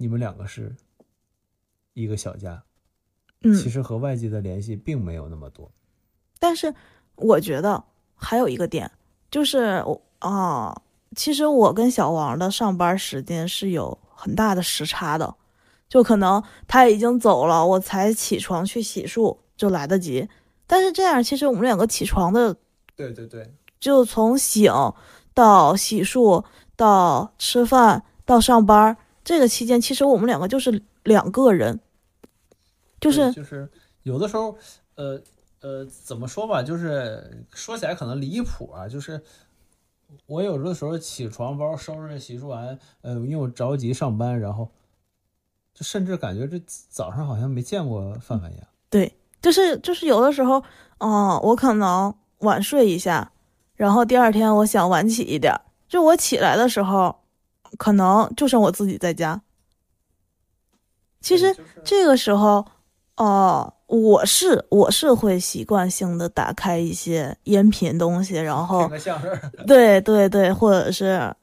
[0.01, 0.75] 你们两个是
[1.93, 2.63] 一个小家，
[3.43, 5.71] 嗯，其实和外界的联系并没有那么多。
[6.39, 6.75] 但是
[7.17, 7.85] 我觉得
[8.15, 8.91] 还有一个点，
[9.31, 10.75] 就是我啊、
[11.15, 15.35] 其实我跟小王的上班时间是有很大的时差的，
[15.87, 20.27] 就可能他已经走了，我才起床去洗漱就来得及。
[20.67, 22.57] 但是这样，其实我们两个起床的，
[22.97, 24.73] 对对对，就从醒
[25.35, 26.43] 到洗漱
[26.75, 28.97] 到吃饭到上班
[29.31, 31.79] 这个期间，其实我们两个就是两个人，
[33.01, 33.71] 就是就是
[34.03, 34.59] 有的时候，
[34.97, 35.23] 呃
[35.61, 39.23] 呃，怎么说吧，就是说起来可能离谱啊，就是
[40.27, 44.69] 我有的时候起床包收拾洗漱完，呃，因为我着急上班，然后
[45.73, 48.67] 就甚至感觉这早上好像没见过范范一样。
[48.89, 50.61] 对，就是就是有的时候，
[50.99, 53.31] 嗯，我可能晚睡一下，
[53.77, 55.55] 然后第二天我想晚起一点，
[55.89, 57.21] 就我起来的时候，
[57.79, 59.41] 可能就剩我自己在家。
[61.21, 61.55] 其实
[61.85, 62.65] 这个时候，
[63.17, 68.91] 哦、我是我是会习惯性的打开一些音频东西，然后
[69.67, 71.35] 对对对，或者是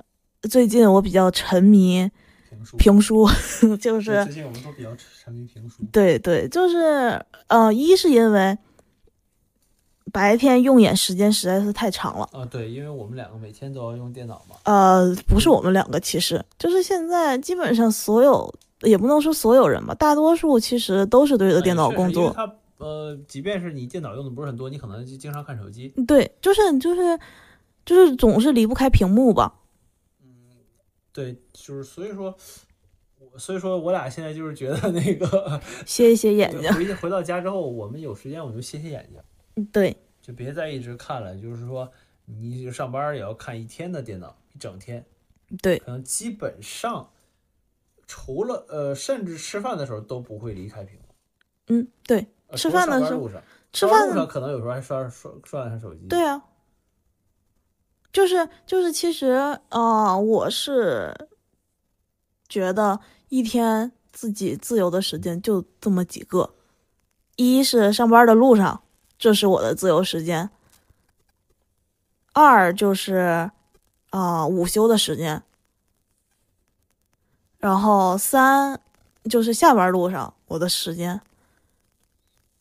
[0.49, 2.09] 最近我比较沉迷
[2.49, 3.27] 评书，评书，
[3.77, 5.83] 就是最近我们都比较沉迷评书。
[5.91, 8.57] 对对，就是呃，一是因为
[10.11, 12.29] 白天用眼时间实在是太长了。
[12.31, 14.55] 啊，对，因为我们两个每天都要用电脑嘛。
[14.63, 22.29] 呃，不是我们两个，其实就是现在基本上所有，也不能说所有人吧，大多数其实都是对着电脑工作。
[22.29, 25.87] 确实因为它呃，即便是你电脑用的不是很多，你可能就经常看手机。
[26.07, 27.19] 对，就是就是
[27.85, 29.51] 就是总是离不开屏幕吧。
[30.23, 30.29] 嗯
[31.11, 32.35] 对，就是所以说，
[33.33, 36.71] 我所以说我俩现在就是觉得那个歇一歇眼睛。
[36.71, 39.19] 回回到家之后，我们有时间我就歇歇眼睛，
[39.65, 41.35] 对就别再一直看了。
[41.35, 41.91] 就是说，
[42.25, 45.05] 你上班也要看一天的电脑，一整天，
[45.61, 47.11] 对可能基本上
[48.05, 51.05] 除了呃，甚至吃饭的时候都不会离开屏幕。
[51.67, 53.29] 嗯，对，吃饭的时候
[53.73, 56.07] 吃上班路饭上可能有时候还刷刷刷一下手机。
[56.07, 56.43] 对啊，
[58.13, 61.13] 就是就是，其实啊、呃我是
[62.47, 66.53] 觉得一天自己自由的时间就这么几个，
[67.35, 68.81] 一是上班的路上，
[69.17, 70.49] 这是我的自由时间；
[72.33, 73.51] 二就是
[74.11, 75.41] 啊、午休的时间；
[77.57, 78.79] 然后三
[79.29, 81.19] 就是下班路上我的时间。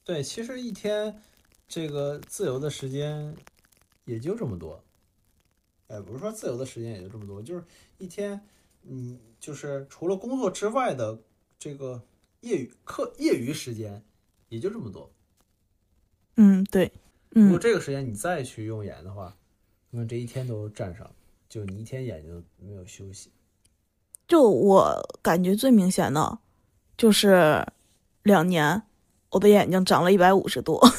[0.03, 1.21] 对，其实一天
[1.69, 3.37] 这个自由的时间
[4.05, 4.83] 也就这么多。
[5.88, 7.64] 哎，不是说自由的时间也就这么多，就是
[7.99, 8.40] 一天，
[8.83, 11.19] 嗯，就是除了工作之外的
[11.59, 12.03] 这个
[12.40, 14.03] 业余课业余时间
[14.49, 15.12] 也就这么多。
[16.37, 16.92] 嗯，对，
[17.35, 19.35] 嗯，如果这个时间你再去用眼的话，
[19.90, 21.11] 那么这一天都占上，
[21.49, 23.31] 就你一天眼睛没有休息。
[24.29, 26.38] 就我感觉最明显的，
[26.96, 27.66] 就是
[28.22, 28.83] 两年，
[29.31, 30.81] 我的眼睛长了一百五十度。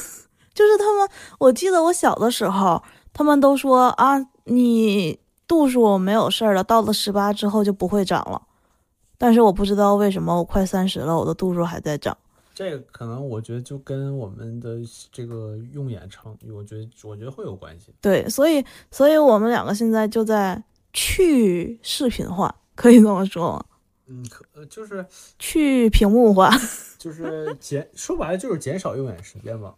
[0.54, 8.42] 就是他们，我记得我小的时候，他们都说啊，你度数没有事儿了，到了十八之后就不会长了。
[9.16, 12.16] 但是我不知道为什么我快三十了，我的度数还在长。
[12.58, 14.78] 这个可能我觉得就跟我们的
[15.12, 17.94] 这个用眼长，我觉得我觉得会有关系。
[18.00, 20.60] 对，所以，所以我们两个现在就在
[20.92, 23.64] 去视频化，可以这么说吗？
[24.06, 25.06] 嗯，可呃就是
[25.38, 26.50] 去屏幕化。
[26.98, 29.72] 就是减，说白了就是减少用眼时间嘛。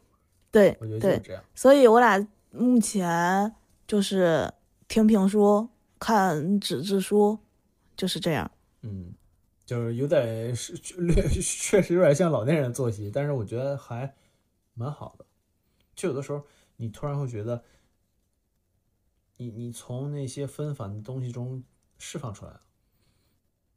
[0.50, 1.42] 对我觉得就是，这样。
[1.54, 3.54] 所以我俩目前
[3.86, 4.50] 就是
[4.88, 7.38] 听评书、看纸质书，
[7.94, 8.50] 就是这样。
[8.80, 9.12] 嗯，
[9.70, 14.16] 就是有点是略 确实有点像老年人的作息，但是我觉得还
[14.74, 15.24] 蛮好的。
[15.94, 16.44] 就有的时候
[16.74, 17.62] 你突然会觉得，
[19.36, 21.62] 你你从那些纷繁的东西中
[21.98, 22.60] 释放出来了。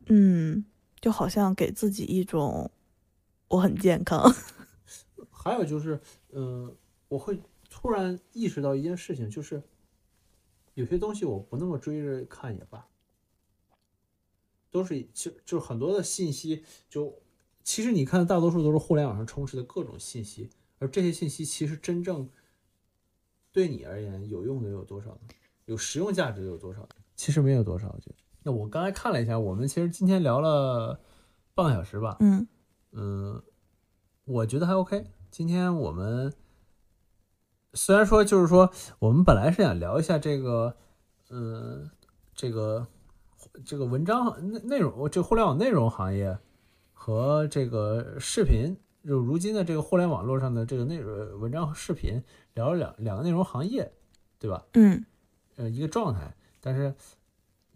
[0.08, 0.66] 嗯，
[1.00, 2.72] 就好像给自己一种
[3.50, 4.34] 我很健康。
[5.30, 6.76] 还有就是，嗯、
[7.08, 7.40] 我会
[7.70, 9.62] 突然意识到一件事情，就是
[10.74, 12.88] 有些东西我不那么追着看也罢，
[14.74, 17.22] 都是就就很多的信息，就
[17.64, 20.50] 其实你看，大多数都是互联网上充斥的各种信息，
[20.80, 22.28] 而这些信息其实真正
[23.52, 25.20] 对你而言有用的有多少呢？
[25.66, 26.90] 有实用价值的有多少？
[27.16, 28.16] 其实没有多少，我觉得。
[28.42, 31.00] 那我刚才看了一下，我们其实今天聊了
[31.54, 32.48] 半个小时吧，嗯
[32.94, 33.44] 嗯，
[34.26, 35.06] 我觉得还 OK。
[35.30, 36.34] 今天我们
[37.74, 40.76] 虽然说就是说，我们本来是想聊一下这个，
[41.30, 41.90] 嗯，
[42.34, 42.88] 这个
[43.66, 46.38] 这个文章内内容，这互联网内容行业
[46.94, 48.76] 和这个视频，
[49.06, 52.24] 就如今的这个互联网络上的这个内容文章和视频，
[52.54, 53.92] 聊了两两个内容行业，
[54.40, 54.66] 对吧？
[54.74, 55.04] 嗯
[55.56, 56.94] 呃，一个状态，但是。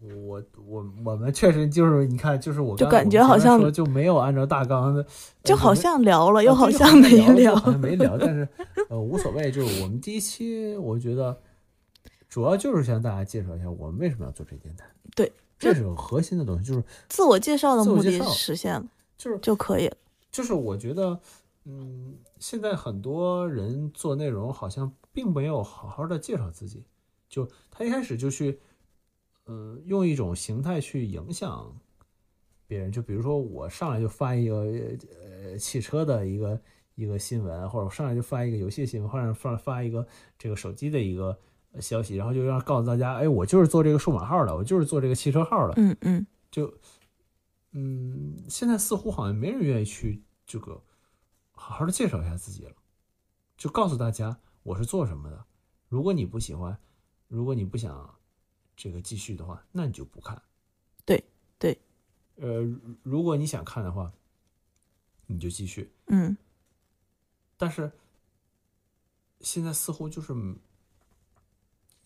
[0.00, 5.04] 我我我们确实就是你看，就是我就刚感觉好像就没有按照大纲的，
[5.42, 8.48] 就好像聊了，又啊好像像没聊，没聊，但是
[8.90, 9.50] 呃无所谓。
[9.50, 11.36] 就是我们第一期，我觉得
[12.28, 14.86] 主要就是向大家介绍一下我们为什么要做这电台。
[15.16, 18.86] 对，这是个核心的东西，就是自我介绍的目的实现了
[19.16, 19.96] 就是就可以了。
[20.30, 21.18] 就是我觉得，
[21.64, 26.84] 嗯，现在很多人做内容好像并没有好好的介绍自己，
[27.28, 28.60] 就他一开始就去，
[29.46, 31.74] 呃，用一种形态去影响
[32.66, 36.60] 别人，就比如说我上来就发一个呃汽车的一个
[36.94, 40.06] 一个新闻，或者我上来就发一个游戏新闻，或者发发一个
[40.38, 41.36] 这个手机的一个呃
[41.80, 46.72] 消息，然后就让告诉大家，哎，我就是做这个数码号的，我就是做这个汽车号的，嗯嗯就，
[47.72, 50.82] 嗯，现在似乎好像没人愿意去这个
[51.52, 52.72] 好好的介绍一下自己了，
[53.56, 55.44] 就告诉大家我是做什么的。
[55.88, 56.78] 如果你不喜欢，
[57.28, 58.18] 如果你不想
[58.76, 60.40] 这个继续的话，那你就不看。
[61.04, 61.24] 对
[61.58, 61.78] 对，
[62.36, 64.12] 呃，如如果你想看的话，
[65.26, 65.92] 你就继续。
[66.06, 66.36] 嗯
[67.60, 67.90] 但是
[69.40, 70.32] 现在似乎就是，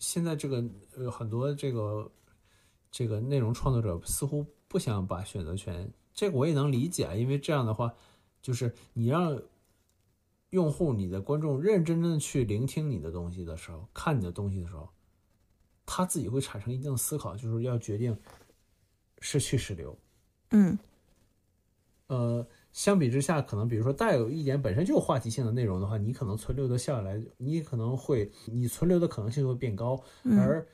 [0.02, 0.64] 现在这个
[0.96, 2.10] 呃很多这个
[2.90, 7.94] 这个内容创作者似乎不想把选择权，这个我也能理解啊，因为这样的话，
[8.42, 9.40] 就是你让
[10.50, 14.88] 用户、你的观众认认真真的去聆听你的东西的时候，看你的东西的时候，
[15.86, 18.18] 他自己会产生一定的思考，就是要决定
[19.20, 19.96] 是去是留。
[20.50, 20.76] 嗯
[22.08, 30.66] 呃，相比之下，可能比如说带有一点本身就有话题性的内容的话，你可能存留的下来，你可能会你存留的可能性会变高，嗯而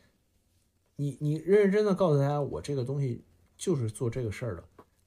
[0.97, 3.25] 你你认认真的告诉大家，我这个东西
[3.57, 4.65] 就是做这个事儿的，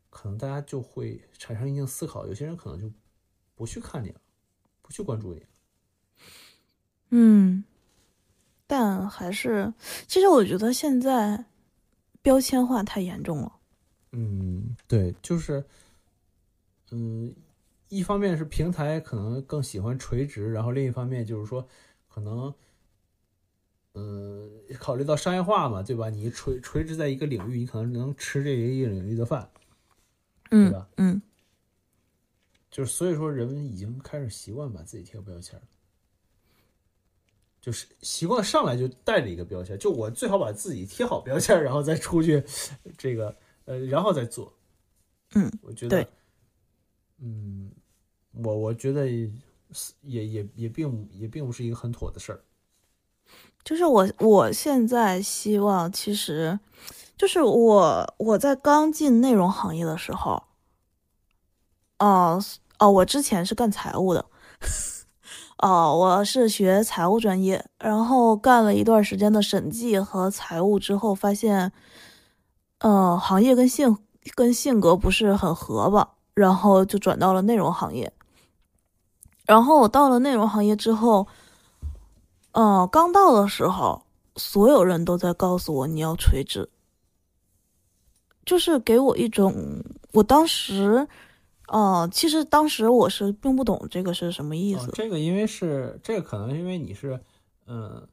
[0.09, 2.91] 可能大家就会产生一定思考，有些人可能就
[3.55, 4.19] 不去看你了，
[4.81, 5.45] 不去关注你了。
[7.09, 7.63] 嗯，
[8.67, 9.73] 但还是，
[10.07, 11.45] 其实我觉得现在
[12.21, 13.51] 标签化太严重了。
[14.13, 15.65] 嗯，对，就是，
[16.91, 17.33] 嗯，
[17.89, 21.67] 一方面是平台可能更喜欢垂直，然后另一方面就是说，
[22.07, 22.53] 可能，
[23.93, 26.09] 嗯，考虑到商业化嘛，对吧？
[26.09, 29.49] 你垂垂直在一个领域，你可能能吃这一个领域的饭，
[30.49, 31.21] 对吧嗯
[32.69, 35.65] 就是所以说，人们已经开始习惯把自己贴个标签了，
[37.59, 42.41] 就是习惯上来就带着一个标签，就我最好把自己贴好标签，然后再出去，
[42.97, 43.35] 这个
[43.65, 44.53] 呃，然后再做。
[45.35, 46.07] 嗯，我觉得对，
[47.21, 47.71] 嗯，
[48.33, 49.07] 我我觉得
[50.01, 52.43] 也也也并也并不是一个很妥的事儿。
[53.63, 56.59] 就是我我现在希望，其实
[57.15, 60.43] 就是我我在刚进内容行业的时候，
[61.99, 62.41] 哦、
[62.79, 64.25] 哦，我之前是干财务的，
[65.59, 71.71] 哦，我是学财务专业，然后干了一段时间的审计和财务之后，发现，
[72.79, 73.95] 呃，行业跟性
[74.33, 78.11] 跟性格不是很合吧，然后就转到了内容行业。
[79.45, 81.27] 然后我到了内容行业之后，
[82.51, 84.03] 嗯，刚到的时候，
[84.35, 86.69] 所有人都在告诉我你要垂直，
[88.45, 91.07] 就是给我一种，我当时，
[91.67, 97.19] 呃，其实当时我是并不懂这个是什么意思，哦这个因为是这个可能因为你是
[97.65, 98.07] 嗯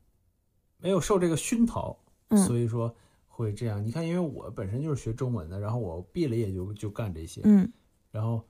[0.78, 1.96] 没有受这个熏陶，
[2.30, 2.92] 嗯所以说
[3.28, 3.84] 会这样。
[3.84, 7.70] 你看，因为我本身就是学中文的，然后我毕了业就就干这些，嗯
[8.10, 8.42] 然后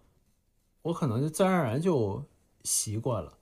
[0.83, 2.23] 我可能就自然而然就
[2.65, 3.33] 习惯了，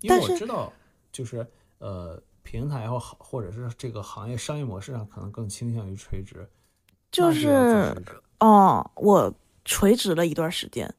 [0.00, 0.72] 因为我知道
[1.12, 1.46] 就是
[1.78, 6.48] 呃平台或好或者是这个行业商业模式上可能更倾向于垂直，
[7.10, 7.48] 就是
[8.38, 10.94] 哦，我垂直了一段时间，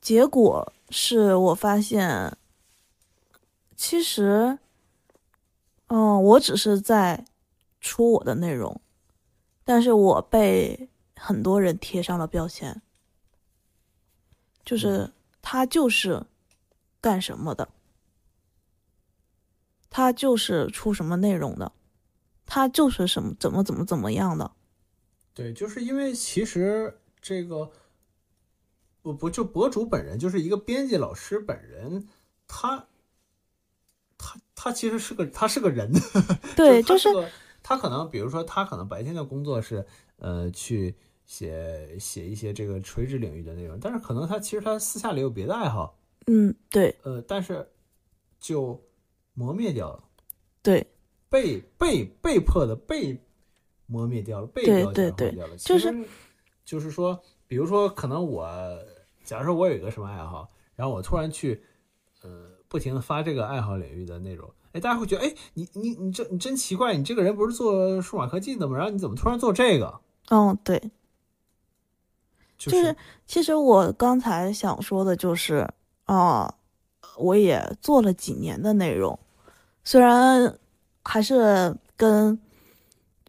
[0.00, 2.36] 结果是我发现，
[3.76, 4.58] 其实，
[5.88, 7.24] 嗯，我只是在
[7.80, 8.80] 出我的内容，
[9.64, 12.80] 但是我被很多人贴上了标签，
[14.68, 15.10] 就是
[15.40, 16.26] 他就是
[17.00, 17.70] 干什么的，
[19.88, 21.72] 他就是出什么内容的，
[22.44, 24.52] 他就是什么怎么怎么怎么样的。
[25.32, 27.70] 对，就是因为其实这个，
[29.00, 32.06] 不不就博主本人就是一个编辑老师本人，
[32.46, 32.88] 他
[34.18, 35.90] 他他他其实是个他是个人，
[36.54, 40.94] 对， 就就是他可能比如说他可能白天的工作是呃去
[41.28, 45.94] 写写一些这个垂直领域的内容，但是可能他其实他私下里有别的爱好，
[46.26, 47.68] 嗯，对呃，但是
[48.40, 48.82] 就
[49.34, 50.02] 磨灭掉了。
[50.62, 50.84] 对，
[51.28, 53.20] 被被被迫的被
[53.86, 55.56] 磨灭掉了，被对标签化对对掉了。
[55.58, 56.08] 就是其实
[56.64, 58.48] 就是说，比如说，可能我
[59.22, 61.62] 假如说我有一个什么爱好，然后我突然去
[62.22, 68.78] 呃不停的发这个爱好领域的内容，哎，大家会觉得，哎，你你你这你真奇怪，你这个人不是做数码科技的吗？
[68.78, 70.00] 然后你怎么突然做这个？
[70.30, 70.90] 嗯，对，
[72.58, 72.96] 就就是
[73.26, 75.66] 其实我刚才想说的就是
[76.06, 76.52] 啊、
[77.16, 79.18] 我也做了几年的内容，
[79.84, 80.58] 虽然
[81.04, 82.38] 还是跟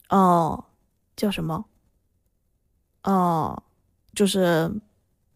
[0.09, 0.63] 呃
[1.15, 1.63] 叫什么？
[3.03, 3.63] 呃
[4.13, 4.69] 就是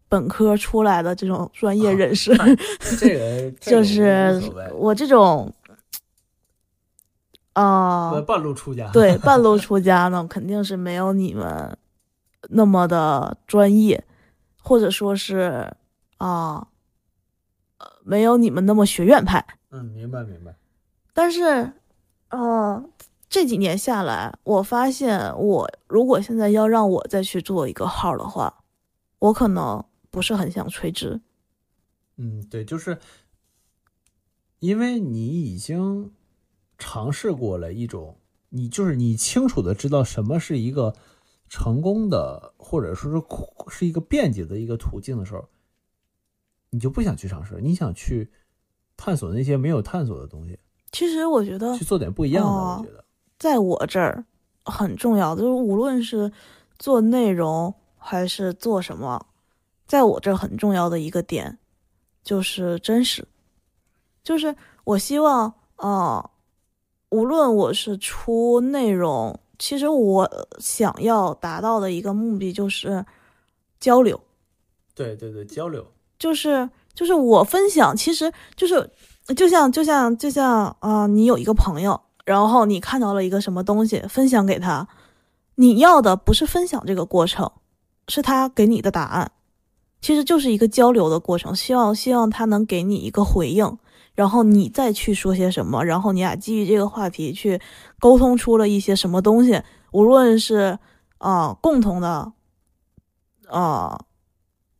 [0.09, 2.31] 本科出来的这种专业人士，
[3.59, 4.39] 就是
[4.73, 5.51] 我这种
[7.53, 11.77] 啊、呃半路出家，对，半路 出家呢，肯定是没有你们
[12.49, 14.05] 那么的专业，
[14.61, 15.75] 或者说是
[16.17, 16.67] 啊，
[17.77, 19.45] 呃，没有你们那么学院派。
[19.71, 20.55] 嗯，明白明白，
[21.13, 21.73] 但是，
[22.29, 22.83] 呃，
[23.27, 28.63] 这几年下来，我发现我如果现在要让我再去做一个号的话，
[29.19, 31.21] 我可能不是很想垂直。
[32.17, 32.99] 嗯，对，就是
[34.59, 36.11] 因为你已经
[36.77, 38.17] 尝试过了一种，
[38.49, 40.93] 你就是你清楚的知道什么是一个
[41.55, 43.21] 成功的，或者说是
[43.69, 45.47] 是一个便捷的一个途径的时候，
[46.71, 48.31] 你就不想去尝试，你想去
[48.97, 50.57] 探索那些没有探索的东西，
[50.91, 52.51] 其实我觉得去做点不一样的。
[52.51, 53.05] 哦我觉得，
[53.37, 54.25] 在我这儿
[54.65, 56.31] 很重要的，就是无论是
[56.79, 59.23] 做内容还是做什么，
[59.85, 61.59] 在我这儿很重要的一个点
[62.23, 63.27] 就是真实，
[64.23, 66.29] 就是我希望啊、呃
[67.09, 73.05] 无论我是出内容，其实我想要达到的一个目的就是
[73.79, 74.19] 交流，
[74.93, 75.87] 对对对，交流，
[76.19, 78.91] 就是就是我分享，其实就是
[79.37, 84.85] 就像就像就像啊、呃你有一个朋友，然后你看到了一个什么东西，分享给他，
[85.55, 87.49] 你要的不是分享这个过程，
[88.09, 89.31] 是他给你的答案，
[90.01, 93.77] 其实就是一个交流的过程，希望希望他能给你一个回应，
[94.15, 97.59] 然后你再去说些什么，然后你俩基于这个话题去
[97.99, 99.61] 沟通出了一些什么东西，
[99.91, 100.77] 无论是
[101.17, 102.33] 啊、呃共同的
[103.47, 103.99] 啊。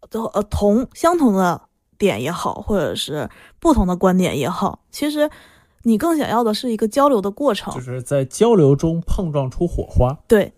[0.10, 1.60] 都呃同相同的
[1.98, 3.28] 点也好，或者是
[3.60, 5.28] 不同的观点也好，其实
[5.82, 7.74] 你更想要的是一个交流的过程。
[7.74, 10.16] 就是在交流中碰撞出火花。
[10.28, 10.54] 对，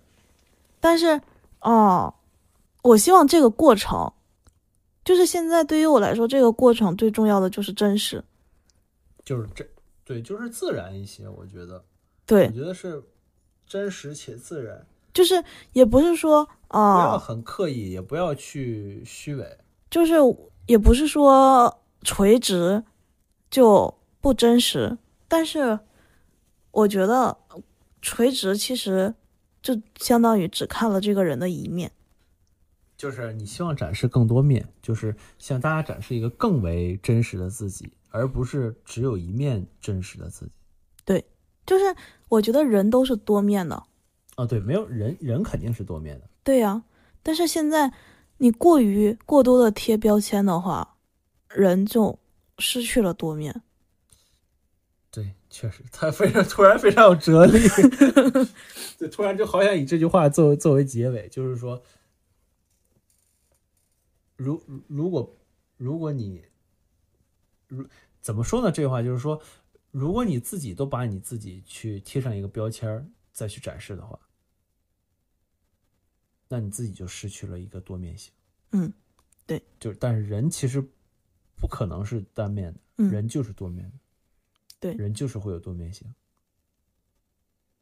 [0.82, 1.22] 但是
[1.62, 2.16] 哦，
[2.82, 4.12] 我希望这个过程，
[5.06, 8.22] 就是现在对于我来说，这个过程最重要的就是真实。
[9.26, 9.68] 就是这，
[10.06, 11.28] 对，就是自然一些。
[11.28, 11.84] 我觉得，
[12.26, 13.04] 对我，觉得是
[13.66, 19.58] 真实且自然，就是也不是说啊不要啊、很刻意，也不要去虚伪。
[19.90, 20.14] 就是
[20.68, 22.84] 也不是说垂直
[23.50, 24.98] 就不真实，
[25.28, 25.80] 但是
[26.72, 27.38] 我觉得
[28.02, 29.16] 垂直其实
[29.62, 31.92] 就相当于只看了这个人的一面。
[32.98, 40.52] 就是你希望展示更多面，就是向大家展示一个更为真实的自己，而不是只有一面真实的自己。
[41.04, 41.26] 对
[41.66, 41.84] 就是
[42.30, 43.84] 我觉得人都是多面的，
[44.36, 46.30] 啊，对，没有人人肯定是多面的。
[46.44, 46.84] 对呀、
[47.22, 47.92] 但是现在
[48.38, 50.96] 你过于过多的贴标签的话，
[51.50, 52.18] 人就
[52.58, 53.62] 失去了多面。
[55.12, 57.60] 对，确实，他非常突然非常有哲理，
[58.98, 61.82] 对突然就好想以这句话作为作为结尾，就是说，
[64.38, 65.36] 如如果
[65.78, 66.42] 如果你
[67.68, 67.88] 如
[68.22, 68.72] 怎么说呢？
[68.72, 69.42] 这句话就是说，
[69.92, 74.20] 如果你自己都把你自己去贴上一个标签儿再去展示的话，
[76.48, 78.32] 那你自己就失去了一个多面性。
[78.72, 78.92] 嗯，
[79.46, 80.82] 对，就是但是人其实
[81.56, 83.98] 不可能是单面的，嗯人就是多面的。
[84.80, 86.14] 对人就是会有多面性，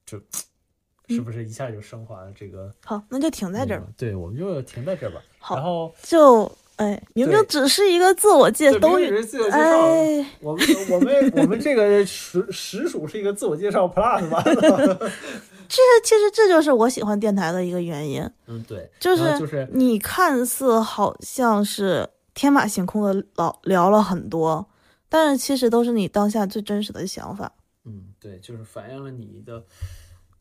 [0.06, 2.74] 这嗯是不是一下就升华了这个？
[2.86, 3.92] 好，那就停在这儿吧。
[3.98, 5.22] 对，我们就停在这儿吧。
[5.40, 6.50] 好然后就
[6.84, 14.44] 哎，明明只是一个自我介对都明明是自我介绍，哎，我们我们我们这个实 实属是一个自我介绍 plus 吧？
[15.68, 24.68] 这其实这就是我喜欢电台的一个原因，嗯，对，就是就是你看似好像是天马行空的老聊了很多，
[25.10, 27.52] 但是其实都是你当下最真实的想法。
[27.86, 29.64] 嗯，对，就是反映了你的，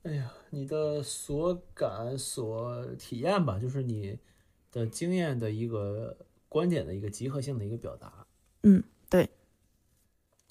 [0.02, 4.18] 哎呀，你的所感所体验吧，就是你
[4.70, 6.16] 的经验的一个
[6.52, 8.12] 观点的一个集合性的一个表达。
[8.62, 9.26] 嗯，对。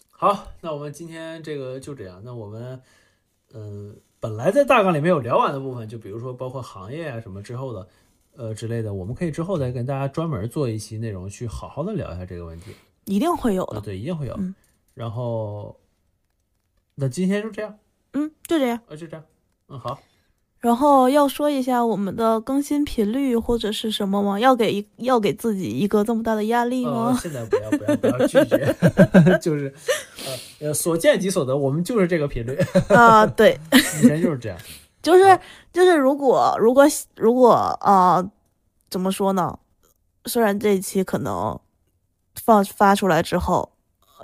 [0.09, 2.19] 好，那我们今天这个就这样。
[2.25, 2.81] 那我们，
[3.53, 7.87] 嗯、本来在大纲里面有聊完的部分，就比如说包括行业啊什么之后的，
[8.35, 12.71] 呃之类的，我们可以之后再跟大家专门做一期内容，去好好的聊一下这个问题。
[13.05, 13.81] 一定会有啊，的。
[13.81, 14.33] 对，一定会有。
[14.39, 14.55] 嗯
[14.93, 15.79] 然后，
[16.95, 17.79] 那今天就这样，
[18.13, 18.77] 嗯，就这样。
[18.89, 19.23] 啊，就这样。
[19.69, 20.01] 嗯，好。
[20.61, 24.39] 然后要说一下我们的更新频率或者是什么吗？
[24.39, 27.19] 要给一要给自己一个这么大的压力呃，吗？
[27.21, 28.75] 现在不要不要不要拒绝，
[29.41, 29.73] 就是，
[30.59, 32.55] 呃呃，所见即所得，我们就是这个频率，
[32.89, 34.57] 啊、对，以前就是这样。
[35.01, 35.39] 就是
[35.73, 36.85] 就是，如果如果
[37.15, 38.31] 如果啊、呃
[38.87, 39.57] 怎么说呢？
[40.25, 41.59] 虽然这一期可能
[42.43, 43.71] 放发出来之后，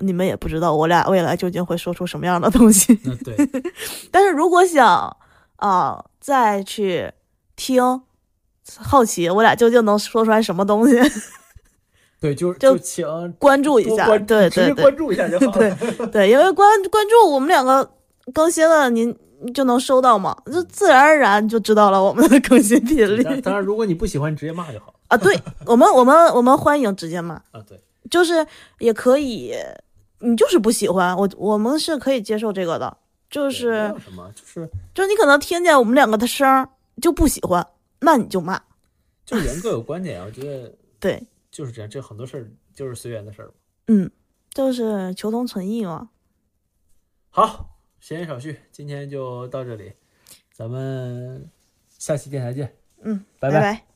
[0.02, 3.36] 你们也不知道我俩未来究竟会说出什么样的东西，那对，
[4.12, 5.18] 但是如果想
[5.56, 7.13] 啊、再去
[7.55, 8.01] 听，
[8.75, 10.93] 好奇我俩究竟能说出来什么东西，
[12.19, 13.07] 对，就是就请
[13.39, 15.51] 关注一下，对对对直接关注一下就好。
[15.57, 15.73] 对
[16.11, 17.89] 对，因为关关注我们两个
[18.34, 19.17] 更新了，您
[19.53, 24.93] 就能收到嘛，就自然而然就知道了我们的更新频率当当然，如果你不喜欢，直接骂就好。
[25.07, 25.15] 啊。
[25.15, 25.34] 对
[25.65, 27.80] 我们，我们我们欢迎直接骂，啊，对，
[28.11, 28.45] 就是
[28.80, 29.55] 也可以，
[30.19, 32.97] 你就是不喜欢我，我们是可以接受这个的，
[33.30, 36.69] 就是什么，就是就是你可能听见我们两个的声儿
[37.01, 37.65] 就不喜欢，
[37.99, 38.61] 那你就骂，
[39.25, 41.21] 就是人各有观点啊，我觉得 对，
[41.51, 43.53] 就是这样，这很多事儿就是随缘的事儿。
[43.88, 44.09] 嗯，
[44.51, 46.09] 就是求同存异嘛。
[47.30, 49.93] 好，闲言少叙，今天就到这里，
[50.51, 51.49] 咱们
[51.97, 52.75] 下期电台见。
[53.01, 53.87] 嗯，拜拜拜